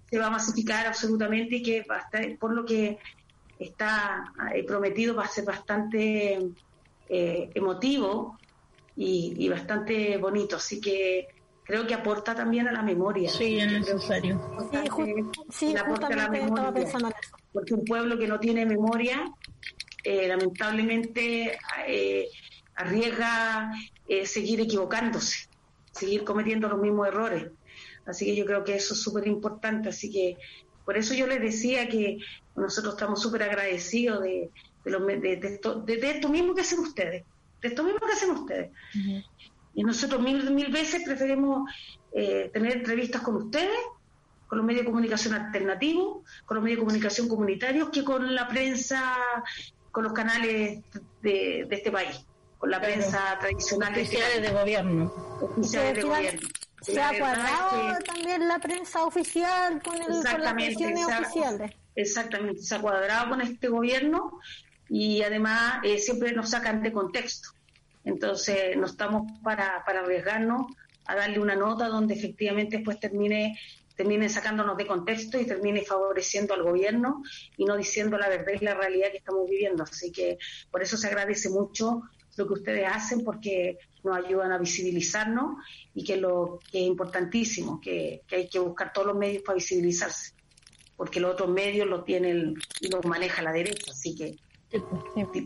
[0.09, 2.99] se va a masificar absolutamente y que va a estar, por lo que
[3.59, 6.39] está eh, prometido va a ser bastante
[7.09, 8.37] eh, emotivo
[8.95, 11.27] y, bastante bonito, así que
[11.63, 13.29] creo que aporta también a la memoria.
[13.29, 14.39] Sí, es necesario.
[15.49, 16.73] Sí, la memoria,
[17.51, 19.25] porque un pueblo que no tiene memoria,
[20.03, 21.57] eh, lamentablemente
[22.81, 23.71] arriesga
[24.25, 25.47] seguir equivocándose,
[25.91, 27.51] seguir cometiendo los mismos errores.
[28.05, 29.89] Así que yo creo que eso es súper importante.
[29.89, 30.37] Así que
[30.85, 32.17] por eso yo les decía que
[32.55, 34.49] nosotros estamos súper agradecidos de,
[34.83, 37.23] de, esto, de, esto, mismo que hacen ustedes,
[37.61, 38.71] de esto mismo que hacen ustedes.
[39.73, 41.69] Y nosotros mil, mil veces preferimos
[42.13, 43.79] eh, tener entrevistas con ustedes,
[44.47, 48.47] con los medios de comunicación alternativos, con los medios de comunicación comunitarios, que con la
[48.49, 49.15] prensa,
[49.91, 50.83] con los canales
[51.21, 52.25] de, este país,
[52.61, 53.97] con la prensa tradicional.
[53.97, 55.13] Este oficiales de, gobierno.
[55.41, 56.47] Oficiales de gobierno.
[56.81, 61.71] Se ha cuadrado también la prensa oficial con, el, con las presiones oficiales.
[61.95, 64.39] Exactamente, se ha cuadrado con este gobierno
[64.87, 67.49] y además eh, siempre nos sacan de contexto.
[68.05, 70.67] Entonces no estamos para, para arriesgarnos
[71.05, 73.57] a darle una nota donde efectivamente después termine
[73.95, 77.21] termine sacándonos de contexto y termine favoreciendo al gobierno
[77.57, 79.83] y no diciendo la verdad y la realidad que estamos viviendo.
[79.83, 80.39] Así que
[80.71, 82.01] por eso se agradece mucho
[82.37, 85.57] lo que ustedes hacen porque nos ayudan a visibilizarnos
[85.93, 89.55] y que lo que es importantísimo, que, que hay que buscar todos los medios para
[89.55, 90.33] visibilizarse
[91.01, 94.35] porque los otros medios lo tienen y los maneja la derecha, así que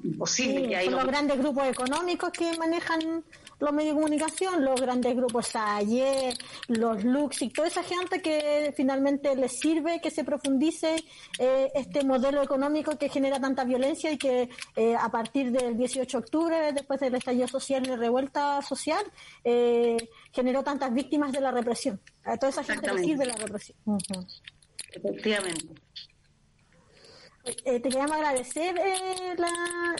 [0.04, 3.24] imposible que hay los grandes grupos económicos que manejan
[3.60, 6.34] los medios de comunicación, los grandes grupos AYE,
[6.68, 11.04] los Lux y toda esa gente que finalmente les sirve que se profundice
[11.40, 16.18] eh, este modelo económico que genera tanta violencia y que eh, a partir del 18
[16.18, 19.04] de octubre, después del estallido social y revuelta social,
[19.44, 19.98] eh,
[20.32, 22.00] generó tantas víctimas de la represión.
[22.24, 23.78] A toda esa gente le sirve la represión
[24.96, 25.85] efectivamente.
[27.46, 29.50] Eh, te queremos agradecer eh, la,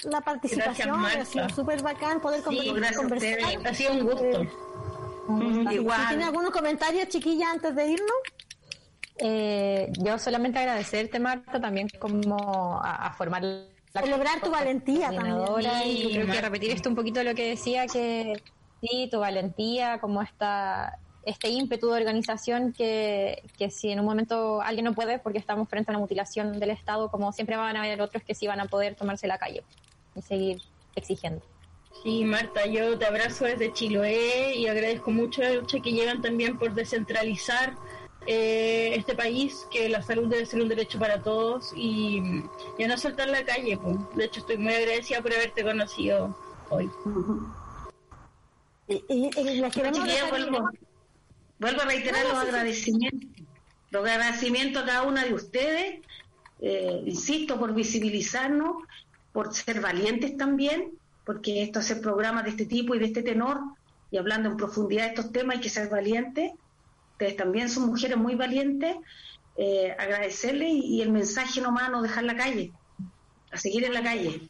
[0.10, 3.40] la, participación, ha sido súper bacán poder conversar.
[3.64, 4.42] Ha sido un gusto.
[4.42, 6.08] Eh, Igual.
[6.10, 8.18] ¿Tiene algunos comentarios, chiquilla, antes de irnos?
[9.18, 15.38] Eh, yo solamente agradecerte, Marta, también como a, formar la lograr tu valentía también.
[15.86, 18.42] Y creo que repetir esto un poquito lo que decía, que
[18.82, 24.62] sí, tu valentía, como esta este ímpetu de organización que, que, si en un momento
[24.62, 27.84] alguien no puede porque estamos frente a una mutilación del Estado, como siempre van a
[27.84, 29.64] haber otros que sí van a poder tomarse la calle
[30.16, 30.62] y seguir
[30.96, 31.42] exigiendo.
[32.04, 36.58] Sí, Marta, yo te abrazo desde Chiloé y agradezco mucho la lucha que llevan también
[36.58, 37.74] por descentralizar
[38.28, 42.44] eh, este país, que la salud debe ser un derecho para todos y
[42.78, 43.78] ya no soltar la calle.
[43.78, 43.98] Pues.
[44.16, 46.36] De hecho, estoy muy agradecida por haberte conocido
[46.70, 46.90] hoy.
[48.88, 49.62] Y, y, y
[51.60, 53.30] Vuelvo a reiterar los agradecimientos,
[53.92, 56.02] los agradecimientos a cada una de ustedes,
[56.60, 58.84] eh, insisto, por visibilizarnos,
[59.32, 60.92] por ser valientes también,
[61.26, 63.60] porque esto hacer programas de este tipo y de este tenor
[64.12, 66.54] y hablando en profundidad de estos temas hay que ser valientes.
[67.14, 68.96] Ustedes también son mujeres muy valientes.
[69.58, 72.74] Eh, agradecerle y, el mensaje nomás no dejar la calle,
[73.52, 74.50] a seguir en la calle.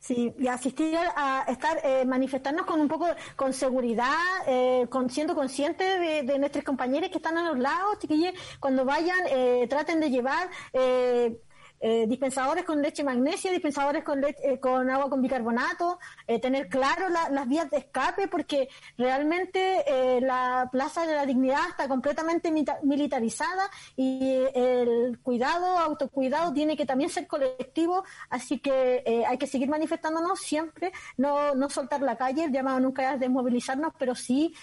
[0.00, 4.14] Sí, y asistir a estar, eh, manifestarnos con un poco, con seguridad,
[4.46, 8.86] eh, con, siendo conscientes de, de nuestros compañeros que están a los lados, chiquillos, cuando
[8.86, 11.38] vayan, eh, traten de llevar eh,
[11.82, 17.08] eh, dispensadores con leche magnesia, dispensadores con, eh, con agua con bicarbonato, eh, tener claro
[17.08, 18.68] las vías de escape, porque
[18.98, 22.52] realmente la Plaza de la Dignidad está completamente
[22.82, 29.68] militarizada y el cuidado, autocuidado tiene que también ser colectivo, así que hay que seguir
[29.68, 34.54] manifestándonos siempre, no, no soltar la calle, el llamado nunca es desmovilizarnos, pero sí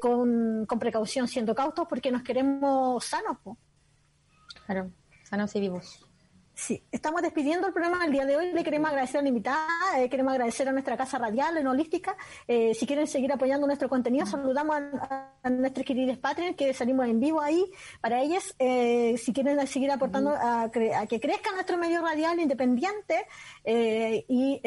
[0.00, 3.38] con, con, precaución, siendo cautos, porque nos queremos sanos.
[4.66, 4.90] Claro,
[5.24, 6.07] sanos y vivos.
[6.58, 8.52] Sí, estamos despidiendo el programa el día de hoy.
[8.52, 12.16] Le queremos agradecer a la invitada, eh, queremos agradecer a nuestra casa radial en Holística.
[12.48, 17.20] Eh, si quieren seguir apoyando nuestro contenido, saludamos a, nuestros queridos Patreon que salimos en
[17.20, 17.64] vivo ahí
[18.00, 18.56] para ellas.
[18.58, 23.24] Eh, si quieren seguir aportando a, que crezca nuestro medio radial independiente
[23.64, 24.60] y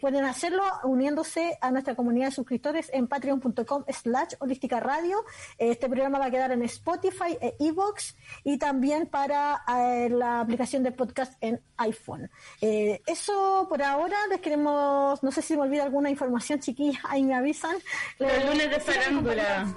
[0.00, 5.24] pueden hacerlo uniéndose a nuestra comunidad de suscriptores en patreon.com slash holística radio.
[5.58, 9.64] Este programa va a quedar en Spotify e Evox y también para
[10.08, 12.30] la aplicación de podcast en iPhone.
[12.60, 17.22] Eh, eso por ahora les queremos, no sé si me olvida alguna información chiquilla, ahí
[17.22, 17.76] me avisan.
[18.18, 19.74] El lunes de farándula.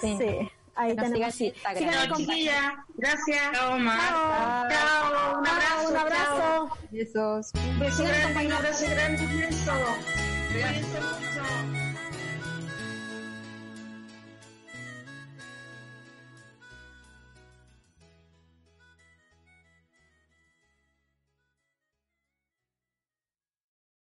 [0.00, 0.16] Sí.
[0.18, 0.50] sí.
[0.74, 1.34] Ahí tenemos.
[1.34, 1.52] Sí.
[2.16, 2.84] chiquilla.
[2.96, 3.52] Gracias.
[3.52, 4.68] Chao, Chao.
[4.68, 5.38] Chao.
[5.38, 5.90] Un abrazo.
[5.90, 6.78] Un abrazo.
[6.90, 7.52] Besos.
[7.54, 8.46] Un beso grande.
[8.46, 9.22] Un abrazo grande.
[9.22, 9.72] Un beso.